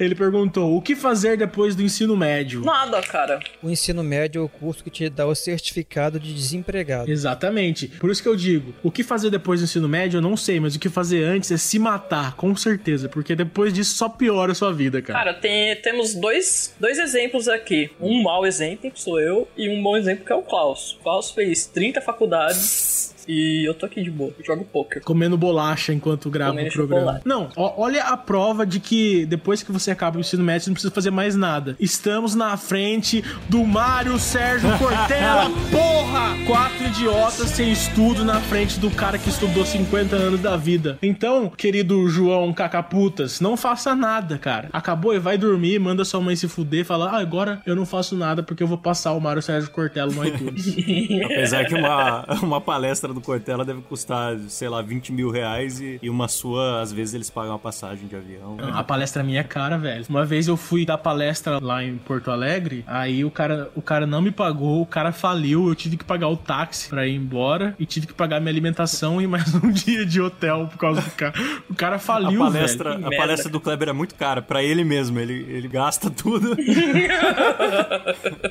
Ele 0.00 0.14
perguntou: 0.14 0.76
o 0.76 0.80
que 0.80 0.96
fazer 0.96 1.36
depois 1.36 1.76
do 1.76 1.82
ensino 1.82 2.16
médio? 2.16 2.62
Nada, 2.62 3.00
cara. 3.02 3.38
O 3.62 3.70
ensino 3.70 4.02
médio 4.02 4.40
é 4.40 4.44
o 4.44 4.48
curso 4.48 4.82
que 4.82 4.90
te 4.90 5.08
dá 5.08 5.26
o 5.26 5.34
certificado 5.34 6.18
de 6.18 6.32
desempregado. 6.32 7.10
Exatamente. 7.10 7.88
Por 7.88 8.10
isso 8.10 8.22
que 8.22 8.28
eu 8.28 8.34
digo, 8.36 8.74
o 8.82 8.90
que 8.90 9.02
fazer 9.02 9.30
depois 9.30 9.60
do 9.60 9.64
ensino 9.64 9.88
médio 9.88 10.18
eu 10.18 10.22
não 10.22 10.36
sei, 10.36 10.58
mas 10.58 10.74
o 10.74 10.80
que 10.80 10.88
fazer 10.88 11.22
antes 11.24 11.50
é 11.50 11.56
se 11.56 11.78
matar, 11.78 12.34
com 12.36 12.56
certeza, 12.56 13.08
porque 13.08 13.36
depois 13.36 13.72
disso 13.72 13.94
só 13.96 14.08
piora 14.08 14.52
a 14.52 14.54
sua 14.54 14.72
vida, 14.72 15.02
cara. 15.02 15.18
Cara, 15.18 15.34
tem, 15.34 15.76
temos 15.76 16.14
dois, 16.14 16.74
dois 16.80 16.98
exemplos 16.98 17.48
aqui. 17.48 17.90
Um 18.00 18.22
mau 18.22 18.46
exemplo, 18.46 18.90
que 18.90 19.00
sou 19.00 19.20
eu, 19.20 19.46
e 19.56 19.68
um 19.68 19.82
bom 19.82 19.96
exemplo, 19.96 20.24
que 20.24 20.32
é 20.32 20.36
o 20.36 20.42
Klaus. 20.42 20.92
O 20.92 21.02
Klaus 21.02 21.30
fez 21.30 21.66
30 21.66 22.00
faculdades 22.00 22.99
e 23.28 23.64
eu 23.66 23.74
tô 23.74 23.86
aqui 23.86 24.02
de 24.02 24.10
boa. 24.10 24.32
Eu 24.38 24.44
jogo 24.44 24.64
poker. 24.64 25.02
Comendo 25.02 25.36
bolacha 25.36 25.92
enquanto 25.92 26.30
grava 26.30 26.52
Comendo 26.52 26.68
o 26.68 26.72
programa. 26.72 27.00
chocolate. 27.00 27.28
Não, 27.28 27.48
ó, 27.56 27.74
olha 27.76 28.04
a 28.04 28.16
prova 28.16 28.66
de 28.66 28.80
que 28.80 29.24
depois 29.26 29.62
que 29.62 29.72
você 29.72 29.90
acaba 29.90 30.16
o 30.16 30.20
ensino 30.20 30.42
médio, 30.42 30.64
você 30.64 30.70
não 30.70 30.74
precisa 30.74 30.92
fazer 30.92 31.10
mais 31.10 31.36
nada. 31.36 31.76
Estamos 31.80 32.34
na 32.34 32.56
frente 32.56 33.24
do 33.48 33.64
Mário 33.64 34.18
Sérgio 34.18 34.68
Cortella, 34.78 35.50
porra! 35.70 36.30
Quatro 36.46 36.84
idiotas 36.86 37.50
sem 37.50 37.70
estudo 37.72 38.24
na 38.24 38.40
frente 38.40 38.78
do 38.80 38.90
cara 38.90 39.18
que 39.18 39.28
estudou 39.28 39.64
50 39.64 40.16
anos 40.16 40.40
da 40.40 40.56
vida. 40.56 40.98
Então, 41.02 41.48
querido 41.48 42.08
João 42.08 42.52
Cacaputas, 42.52 43.40
não 43.40 43.56
faça 43.56 43.94
nada, 43.94 44.38
cara. 44.38 44.68
Acabou 44.72 45.14
e 45.14 45.18
vai 45.18 45.36
dormir, 45.38 45.78
manda 45.78 46.04
sua 46.04 46.20
mãe 46.20 46.34
se 46.34 46.48
fuder, 46.48 46.84
fala, 46.84 47.10
ah, 47.10 47.20
agora 47.20 47.60
eu 47.66 47.76
não 47.76 47.86
faço 47.86 48.16
nada 48.16 48.42
porque 48.42 48.62
eu 48.62 48.66
vou 48.66 48.78
passar 48.78 49.12
o 49.12 49.20
Mário 49.20 49.42
Sérgio 49.42 49.70
Cortella 49.70 50.12
no 50.12 50.24
iTunes. 50.26 50.66
Apesar 51.24 51.64
que 51.66 51.74
uma, 51.74 52.24
uma 52.42 52.60
palestra 52.60 53.09
do 53.14 53.20
Cortella 53.20 53.64
deve 53.64 53.80
custar, 53.82 54.36
sei 54.48 54.68
lá, 54.68 54.82
20 54.82 55.12
mil 55.12 55.30
reais 55.30 55.80
e, 55.80 55.98
e 56.02 56.10
uma 56.10 56.28
sua, 56.28 56.80
às 56.80 56.92
vezes 56.92 57.14
eles 57.14 57.30
pagam 57.30 57.54
a 57.54 57.58
passagem 57.58 58.06
de 58.06 58.16
avião. 58.16 58.56
A 58.72 58.82
palestra 58.84 59.22
minha 59.22 59.40
é 59.40 59.44
cara, 59.44 59.76
velho. 59.78 60.04
Uma 60.08 60.24
vez 60.24 60.48
eu 60.48 60.56
fui 60.56 60.84
dar 60.84 60.98
palestra 60.98 61.58
lá 61.60 61.82
em 61.84 61.96
Porto 61.98 62.30
Alegre, 62.30 62.84
aí 62.86 63.24
o 63.24 63.30
cara, 63.30 63.70
o 63.74 63.82
cara 63.82 64.06
não 64.06 64.20
me 64.22 64.30
pagou, 64.30 64.80
o 64.82 64.86
cara 64.86 65.12
faliu, 65.12 65.68
eu 65.68 65.74
tive 65.74 65.96
que 65.96 66.04
pagar 66.04 66.28
o 66.28 66.36
táxi 66.36 66.88
pra 66.88 67.06
ir 67.06 67.14
embora 67.16 67.74
e 67.78 67.86
tive 67.86 68.06
que 68.06 68.14
pagar 68.14 68.40
minha 68.40 68.50
alimentação 68.52 69.20
e 69.20 69.26
mais 69.26 69.52
um 69.54 69.70
dia 69.70 70.04
de 70.06 70.20
hotel 70.20 70.68
por 70.70 70.78
causa 70.78 71.00
do 71.00 71.10
cara. 71.12 71.34
O 71.68 71.74
cara 71.74 71.96
A 71.96 71.98
faliu, 71.98 72.38
palestra, 72.40 72.90
velho. 72.90 73.06
a 73.06 73.10
merda. 73.10 73.24
palestra 73.24 73.50
do 73.50 73.60
Kleber 73.60 73.88
é 73.88 73.92
muito 73.92 74.14
cara, 74.14 74.40
pra 74.42 74.62
ele 74.62 74.84
mesmo, 74.84 75.18
ele, 75.18 75.44
ele 75.48 75.68
gasta 75.68 76.10
tudo. 76.10 76.56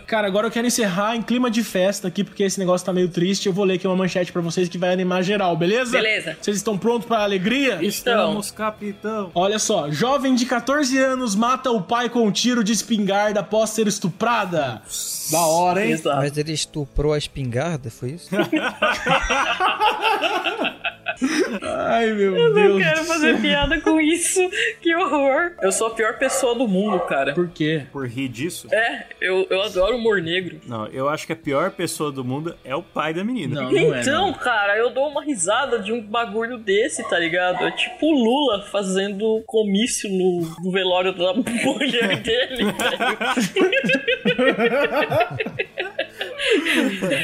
Cara, 0.08 0.28
agora 0.28 0.48
eu 0.48 0.52
quero 0.52 0.68
encerrar 0.68 1.16
em 1.16 1.22
clima 1.22 1.50
de 1.52 1.64
festa 1.64 2.08
aqui, 2.08 2.24
porque 2.24 2.44
esse 2.44 2.60
negócio 2.60 2.86
tá 2.86 2.94
meio 2.94 3.10
triste. 3.10 3.48
Eu 3.48 3.54
vou 3.54 3.66
ler 3.66 3.76
aqui 3.76 3.88
uma 3.88 3.96
manchete 3.96 4.32
pra 4.32 4.42
vocês 4.42 4.49
que 4.70 4.78
vai 4.78 4.92
animar 4.92 5.24
geral, 5.24 5.56
beleza? 5.56 5.92
Beleza. 5.92 6.38
Vocês 6.42 6.58
estão 6.58 6.78
prontos 6.78 7.08
pra 7.08 7.20
alegria? 7.20 7.80
Estamos, 7.82 8.52
capitão. 8.52 9.32
Olha 9.34 9.60
só, 9.60 9.92
jovem 9.92 10.36
de 10.36 10.46
14 10.46 10.98
anos 10.98 11.36
mata 11.36 11.72
o 11.72 11.82
pai 11.82 12.10
com 12.10 12.26
um 12.26 12.32
tiro 12.32 12.64
de 12.64 12.72
espingarda 12.72 13.42
após 13.42 13.72
ser 13.72 13.88
estuprada. 13.88 14.82
Da 15.32 15.42
hora, 15.42 15.86
hein? 15.86 15.92
Exato. 15.92 16.18
Mas 16.18 16.38
ele 16.38 16.54
estuprou 16.54 17.14
a 17.14 17.18
espingarda, 17.18 17.90
foi 17.90 18.12
isso? 18.12 18.30
Ai, 21.62 22.12
meu 22.14 22.36
Eu 22.36 22.54
Deus. 22.54 22.70
não 22.70 22.78
quero 22.80 23.04
fazer 23.06 23.34
céu. 23.34 23.42
piada 23.42 23.82
com 23.82 24.00
isso. 24.00 24.40
Que 24.82 24.96
horror. 24.96 25.54
Eu 25.62 25.72
sou 25.72 25.88
a 25.88 25.90
pior 25.92 26.18
pessoa 26.18 26.56
do 26.56 26.68
mundo, 26.68 27.00
cara. 27.02 27.34
Por 27.34 27.50
quê? 27.50 27.84
Por 27.92 28.08
rir 28.08 28.30
disso? 28.30 28.68
É, 28.74 29.06
eu, 29.20 29.46
eu 29.50 29.62
adoro 29.62 29.98
humor 29.98 30.22
negro. 30.22 30.60
Não, 30.66 30.88
eu 30.88 31.10
acho 31.10 31.26
que 31.28 31.34
a 31.34 31.36
pior 31.36 31.72
pessoa 31.72 32.12
do 32.12 32.24
mundo 32.24 32.56
é 32.64 32.74
o 32.76 32.82
pai 32.82 33.14
da 33.14 33.24
menina. 33.24 33.62
Não, 33.64 33.72
não 33.72 33.96
é. 33.96 34.02
então, 34.02 34.28
não. 34.28 34.34
cara, 34.34 34.78
eu 34.78 34.90
dou 34.90 35.10
uma 35.10 35.24
risada 35.24 35.80
de 35.80 35.92
um 35.92 36.02
bagulho 36.02 36.58
desse, 36.58 37.08
tá 37.10 37.20
ligado? 37.20 37.64
É 37.66 37.72
tipo 37.72 38.06
o 38.06 38.12
Lula 38.14 38.62
fazendo 38.72 39.44
comício 39.46 40.10
no, 40.10 40.42
no 40.64 40.72
velório 40.72 41.12
da 41.14 41.34
mulher 41.64 42.22
dele, 42.22 42.64
velho. 42.66 42.74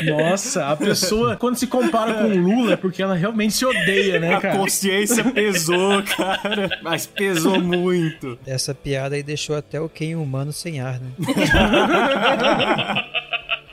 Nossa, 0.05 0.67
a 0.67 0.75
pessoa, 0.75 1.35
quando 1.35 1.55
se 1.55 1.67
compara 1.67 2.13
com 2.15 2.25
o 2.25 2.37
Lula, 2.37 2.73
é 2.73 2.75
porque 2.75 3.01
ela 3.01 3.15
realmente 3.15 3.53
se 3.53 3.65
odeia, 3.65 4.19
né, 4.19 4.35
A 4.35 4.41
cara? 4.41 4.57
consciência 4.57 5.23
pesou, 5.23 6.01
cara. 6.03 6.69
Mas 6.81 7.05
pesou 7.05 7.59
muito. 7.59 8.37
Essa 8.45 8.73
piada 8.73 9.15
aí 9.15 9.23
deixou 9.23 9.55
até 9.55 9.79
o 9.79 9.89
Ken 9.89 10.15
humano 10.15 10.51
sem 10.53 10.79
ar, 10.79 10.99
né? 10.99 11.09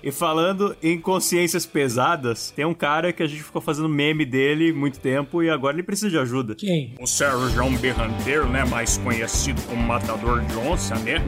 E 0.02 0.10
falando 0.10 0.76
em 0.82 1.00
consciências 1.00 1.64
pesadas, 1.64 2.50
tem 2.50 2.64
um 2.64 2.74
cara 2.74 3.12
que 3.12 3.22
a 3.22 3.26
gente 3.26 3.42
ficou 3.42 3.62
fazendo 3.62 3.88
meme 3.88 4.24
dele 4.24 4.72
muito 4.72 4.98
tempo 4.98 5.42
e 5.42 5.48
agora 5.48 5.76
ele 5.76 5.82
precisa 5.82 6.10
de 6.10 6.18
ajuda. 6.18 6.54
Quem? 6.56 6.94
O 7.00 7.06
Sérgio 7.06 7.70
Berranteiro, 7.78 8.48
né? 8.48 8.64
Mais 8.64 8.98
conhecido 8.98 9.60
como 9.62 9.82
Matador 9.82 10.40
de 10.40 10.56
Onça, 10.56 10.94
né? 10.96 11.22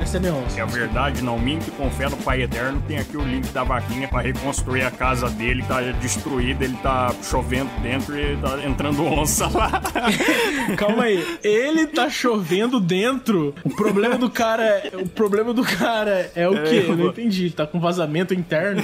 Essa 0.00 0.16
é 0.16 0.20
minha 0.20 0.34
onça. 0.34 0.58
É 0.58 0.62
a 0.62 0.66
verdade, 0.66 1.22
não 1.22 1.38
minto, 1.38 1.70
com 1.72 1.90
fé 1.90 2.08
no 2.08 2.16
Pai 2.16 2.42
Eterno. 2.42 2.82
Tem 2.86 2.98
aqui 2.98 3.16
o 3.16 3.22
link 3.22 3.48
da 3.52 3.62
vaquinha 3.62 4.08
pra 4.08 4.20
reconstruir 4.20 4.82
a 4.82 4.90
casa 4.90 5.28
dele. 5.30 5.62
Tá 5.66 5.80
destruída, 5.80 6.64
ele 6.64 6.76
tá 6.82 7.14
chovendo 7.22 7.70
dentro 7.82 8.18
e 8.18 8.36
tá 8.36 8.64
entrando 8.64 9.04
onça 9.04 9.48
lá. 9.48 9.82
Calma 10.76 11.04
aí. 11.04 11.24
Ele 11.42 11.86
tá 11.86 12.10
chovendo 12.10 12.80
dentro. 12.80 13.54
O 13.64 13.70
problema 13.70 14.16
do 14.16 14.30
cara 14.30 14.64
é, 14.64 14.90
o 14.94 15.08
problema 15.08 15.52
do 15.52 15.62
cara 15.62 16.30
é 16.34 16.48
o 16.48 16.62
quê? 16.64 16.84
Eu 16.88 16.96
não 16.96 17.08
entendi. 17.08 17.50
Tá 17.50 17.66
com 17.66 17.80
vazamento 17.84 18.34
interno? 18.34 18.82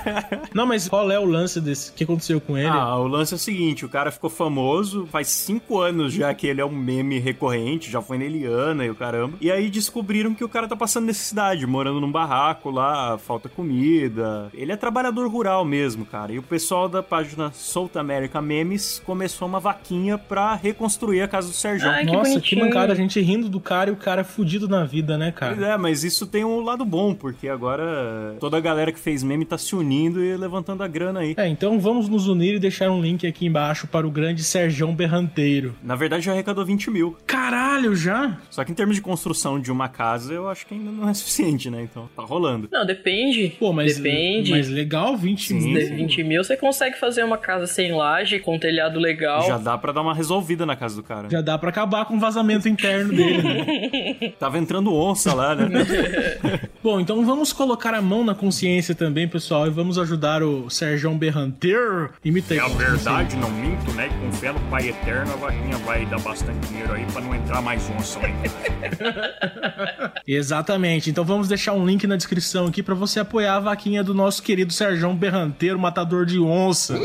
Não, 0.54 0.66
mas 0.66 0.88
qual 0.88 1.10
é 1.10 1.18
o 1.18 1.24
lance 1.24 1.60
desse? 1.60 1.90
O 1.90 1.94
que 1.94 2.04
aconteceu 2.04 2.40
com 2.40 2.56
ele? 2.58 2.66
Ah, 2.68 2.96
o 2.96 3.06
lance 3.06 3.32
é 3.32 3.36
o 3.36 3.38
seguinte: 3.38 3.84
o 3.84 3.88
cara 3.88 4.10
ficou 4.10 4.28
famoso, 4.30 5.06
faz 5.10 5.28
cinco 5.28 5.78
anos 5.80 6.12
já 6.12 6.32
que 6.34 6.46
ele 6.46 6.60
é 6.60 6.64
um 6.64 6.70
meme 6.74 7.18
recorrente, 7.18 7.90
já 7.90 8.02
foi 8.02 8.18
na 8.18 8.24
Eliana 8.24 8.84
e 8.84 8.90
o 8.90 8.94
caramba. 8.94 9.36
E 9.40 9.50
aí 9.50 9.70
descobriram 9.70 10.34
que 10.34 10.44
o 10.44 10.48
cara 10.48 10.68
tá 10.68 10.76
passando 10.76 11.06
necessidade, 11.06 11.66
morando 11.66 12.00
num 12.00 12.10
barraco 12.10 12.70
lá, 12.70 13.16
falta 13.18 13.48
comida. 13.48 14.48
Ele 14.52 14.72
é 14.72 14.76
trabalhador 14.76 15.28
rural 15.30 15.64
mesmo, 15.64 16.04
cara. 16.04 16.32
E 16.32 16.38
o 16.38 16.42
pessoal 16.42 16.88
da 16.88 17.02
página 17.02 17.50
Solta 17.52 18.00
América 18.00 18.42
Memes 18.42 19.00
começou 19.04 19.46
uma 19.48 19.60
vaquinha 19.60 20.18
pra 20.18 20.54
reconstruir 20.54 21.22
a 21.22 21.28
casa 21.28 21.48
do 21.48 21.54
Sérgio. 21.54 21.88
Ai, 21.88 22.04
que 22.04 22.12
Nossa, 22.12 22.30
que 22.30 22.34
bonitinho. 22.56 22.64
mancada. 22.66 22.92
A 22.92 22.96
gente 22.96 23.20
rindo 23.20 23.48
do 23.48 23.60
cara 23.60 23.90
e 23.90 23.92
o 23.92 23.96
cara 23.96 24.24
fudido 24.24 24.68
na 24.68 24.84
vida, 24.84 25.16
né, 25.16 25.32
Pois 25.38 25.56
cara? 25.58 25.66
é, 25.74 25.76
mas 25.76 26.02
isso 26.04 26.26
tem 26.26 26.44
um 26.44 26.60
lado 26.60 26.84
bom, 26.84 27.14
porque 27.14 27.48
agora 27.48 28.34
Toda 28.40 28.56
a 28.56 28.60
galera 28.60 28.90
que 28.90 28.98
fez 28.98 29.22
meme 29.22 29.44
tá 29.44 29.58
se 29.58 29.76
unindo 29.76 30.24
e 30.24 30.34
levantando 30.34 30.82
a 30.82 30.88
grana 30.88 31.20
aí. 31.20 31.34
É, 31.36 31.46
então 31.46 31.78
vamos 31.78 32.08
nos 32.08 32.26
unir 32.26 32.54
e 32.54 32.58
deixar 32.58 32.90
um 32.90 33.00
link 33.00 33.26
aqui 33.26 33.44
embaixo 33.44 33.86
para 33.86 34.06
o 34.06 34.10
grande 34.10 34.42
Serjão 34.42 34.94
Berranteiro. 34.94 35.74
Na 35.82 35.94
verdade, 35.94 36.24
já 36.24 36.32
arrecadou 36.32 36.64
20 36.64 36.90
mil. 36.90 37.16
Caralho, 37.26 37.94
já? 37.94 38.38
Só 38.48 38.64
que 38.64 38.72
em 38.72 38.74
termos 38.74 38.96
de 38.96 39.02
construção 39.02 39.60
de 39.60 39.70
uma 39.70 39.88
casa, 39.88 40.32
eu 40.32 40.48
acho 40.48 40.66
que 40.66 40.72
ainda 40.72 40.90
não 40.90 41.08
é 41.08 41.12
suficiente, 41.12 41.68
né? 41.68 41.82
Então, 41.82 42.08
tá 42.16 42.22
rolando. 42.22 42.68
Não, 42.72 42.86
depende. 42.86 43.54
Pô, 43.58 43.72
mas, 43.72 43.98
Depende. 43.98 44.50
mas 44.52 44.68
legal, 44.70 45.16
20 45.16 45.48
Sim, 45.48 45.60
mil. 45.60 45.78
De 45.78 45.94
20 45.94 46.24
mil 46.24 46.42
você 46.42 46.56
consegue 46.56 46.98
fazer 46.98 47.22
uma 47.24 47.36
casa 47.36 47.66
sem 47.66 47.92
laje, 47.92 48.38
com 48.38 48.58
telhado 48.58 48.98
legal. 48.98 49.42
Já 49.46 49.58
dá 49.58 49.76
pra 49.76 49.92
dar 49.92 50.00
uma 50.00 50.14
resolvida 50.14 50.64
na 50.64 50.76
casa 50.76 50.96
do 50.96 51.02
cara. 51.02 51.28
Já 51.30 51.42
dá 51.42 51.58
pra 51.58 51.68
acabar 51.68 52.06
com 52.06 52.16
o 52.16 52.20
vazamento 52.20 52.68
interno 52.68 53.12
dele, 53.12 53.42
né? 53.42 54.32
Tava 54.38 54.58
entrando 54.58 54.94
onça 54.94 55.34
lá, 55.34 55.54
né? 55.54 55.68
Bom, 56.82 56.98
então 56.98 57.24
vamos 57.24 57.52
colocar 57.52 57.92
a 57.94 58.00
mão 58.00 58.24
na 58.24 58.29
consciência 58.34 58.94
também, 58.94 59.26
pessoal, 59.28 59.66
e 59.66 59.70
vamos 59.70 59.98
ajudar 59.98 60.42
o 60.42 60.68
Serjão 60.70 61.16
Berranteiro. 61.16 62.10
Imita 62.24 62.54
aí. 62.54 62.60
É 62.60 62.62
a 62.62 62.68
verdade, 62.68 63.36
não 63.36 63.50
minto, 63.50 63.90
né? 63.92 64.08
Com 64.20 64.32
fé 64.32 64.52
no 64.52 64.60
Pai 64.70 64.88
Eterno, 64.88 65.32
a 65.32 65.36
vaquinha 65.36 65.76
vai 65.78 66.06
dar 66.06 66.20
bastante 66.20 66.66
dinheiro 66.68 66.92
aí 66.92 67.04
pra 67.12 67.20
não 67.20 67.34
entrar 67.34 67.60
mais 67.62 67.88
onça 67.90 68.18
lá 68.20 68.28
em 68.28 68.34
casa. 68.34 70.14
Exatamente. 70.26 71.10
Então 71.10 71.24
vamos 71.24 71.48
deixar 71.48 71.72
um 71.72 71.86
link 71.86 72.06
na 72.06 72.16
descrição 72.16 72.66
aqui 72.66 72.82
pra 72.82 72.94
você 72.94 73.20
apoiar 73.20 73.56
a 73.56 73.60
vaquinha 73.60 74.02
do 74.04 74.14
nosso 74.14 74.42
querido 74.42 74.72
Serjão 74.72 75.14
Berranteiro, 75.16 75.78
matador 75.78 76.24
de 76.26 76.38
onça. 76.38 76.98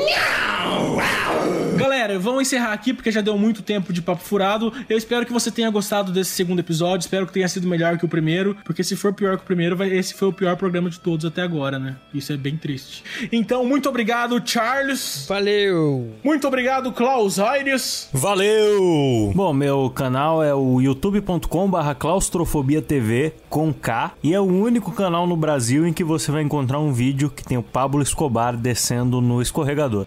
Galera, 1.78 2.18
vamos 2.18 2.44
encerrar 2.44 2.72
aqui 2.74 2.94
porque 2.94 3.12
já 3.12 3.22
deu 3.22 3.38
muito 3.38 3.62
tempo 3.62 3.92
de 3.94 4.02
papo 4.02 4.24
furado. 4.24 4.74
Eu 4.90 4.98
espero 4.98 5.26
que 5.26 5.34
você 5.34 5.52
tenha 5.52 5.70
gostado 5.70 6.12
desse 6.12 6.32
segundo 6.32 6.60
episódio. 6.60 7.04
Espero 7.06 7.28
que 7.28 7.34
tenha 7.34 7.48
sido 7.48 7.68
melhor 7.68 7.98
que 7.98 8.06
o 8.06 8.08
primeiro, 8.08 8.56
porque 8.64 8.84
se 8.84 8.96
for 8.96 9.14
pior 9.14 9.38
que 9.38 9.44
o 9.44 9.46
primeiro, 9.46 9.76
vai- 9.76 9.90
esse 9.90 10.14
foi 10.14 10.28
o 10.30 10.34
pior 10.34 10.56
programa 10.56 10.90
de 10.90 11.00
todos 11.00 11.15
até 11.24 11.44
agora, 11.44 11.78
né? 11.80 11.96
Isso 12.14 12.34
é 12.34 12.38
bem 12.38 12.58
triste. 12.58 13.04
Então, 13.32 13.64
muito 13.64 13.88
obrigado, 13.88 14.42
Charles. 14.44 15.26
Valeu! 15.30 16.16
Muito 16.24 16.48
obrigado, 16.48 16.92
Klaus 16.92 17.40
Aires. 17.40 18.10
Valeu! 18.12 19.32
Bom, 19.36 19.54
meu 19.54 19.90
canal 19.90 20.44
é 20.44 20.54
o 20.54 20.82
youtube.com 20.82 21.70
barra 21.70 21.94
claustrofobia 21.94 22.82
TV 22.82 23.34
com 23.50 23.72
K 23.74 24.14
e 24.24 24.34
é 24.34 24.40
o 24.40 24.44
único 24.44 24.92
canal 24.92 25.28
no 25.28 25.38
Brasil 25.38 25.88
em 25.88 25.94
que 25.94 26.04
você 26.04 26.32
vai 26.32 26.42
encontrar 26.42 26.80
um 26.80 26.92
vídeo 26.92 27.30
que 27.30 27.44
tem 27.44 27.58
o 27.58 27.64
Pablo 27.64 28.02
Escobar 28.02 28.58
descendo 28.58 29.22
no 29.22 29.42
escorregador. 29.42 30.06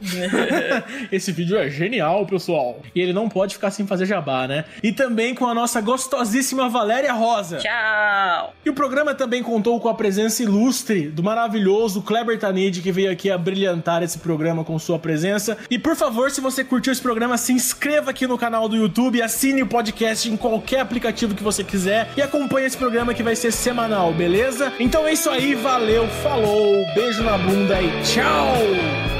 Esse 1.12 1.30
vídeo 1.32 1.56
é 1.56 1.70
genial, 1.70 2.26
pessoal. 2.26 2.80
E 2.94 3.00
ele 3.00 3.12
não 3.12 3.28
pode 3.28 3.54
ficar 3.54 3.70
sem 3.70 3.86
fazer 3.86 4.06
jabá, 4.06 4.46
né? 4.46 4.64
E 4.82 4.92
também 4.92 5.34
com 5.34 5.46
a 5.46 5.54
nossa 5.54 5.80
gostosíssima 5.80 6.68
Valéria 6.68 7.12
Rosa. 7.12 7.58
Tchau! 7.58 8.54
E 8.64 8.70
o 8.70 8.74
programa 8.74 9.14
também 9.14 9.42
contou 9.42 9.78
com 9.80 9.88
a 9.88 9.94
presença 9.94 10.42
do 11.06 11.22
maravilhoso 11.22 12.02
Kleber 12.02 12.38
Tanid, 12.38 12.80
que 12.80 12.92
veio 12.92 13.10
aqui 13.10 13.30
a 13.30 13.38
brilhantar 13.38 14.02
esse 14.02 14.18
programa 14.18 14.64
com 14.64 14.78
sua 14.78 14.98
presença. 14.98 15.56
E 15.70 15.78
por 15.78 15.96
favor, 15.96 16.30
se 16.30 16.40
você 16.40 16.64
curtiu 16.64 16.92
esse 16.92 17.02
programa, 17.02 17.38
se 17.38 17.52
inscreva 17.52 18.10
aqui 18.10 18.26
no 18.26 18.38
canal 18.38 18.68
do 18.68 18.76
YouTube, 18.76 19.22
assine 19.22 19.62
o 19.62 19.66
podcast 19.66 20.30
em 20.30 20.36
qualquer 20.36 20.80
aplicativo 20.80 21.34
que 21.34 21.42
você 21.42 21.62
quiser 21.62 22.08
e 22.16 22.22
acompanhe 22.22 22.66
esse 22.66 22.76
programa 22.76 23.14
que 23.14 23.22
vai 23.22 23.36
ser 23.36 23.52
semanal, 23.52 24.12
beleza? 24.12 24.72
Então 24.78 25.06
é 25.06 25.12
isso 25.12 25.30
aí, 25.30 25.54
valeu, 25.54 26.06
falou, 26.22 26.84
beijo 26.94 27.22
na 27.22 27.38
bunda 27.38 27.80
e 27.80 28.02
tchau! 28.02 29.17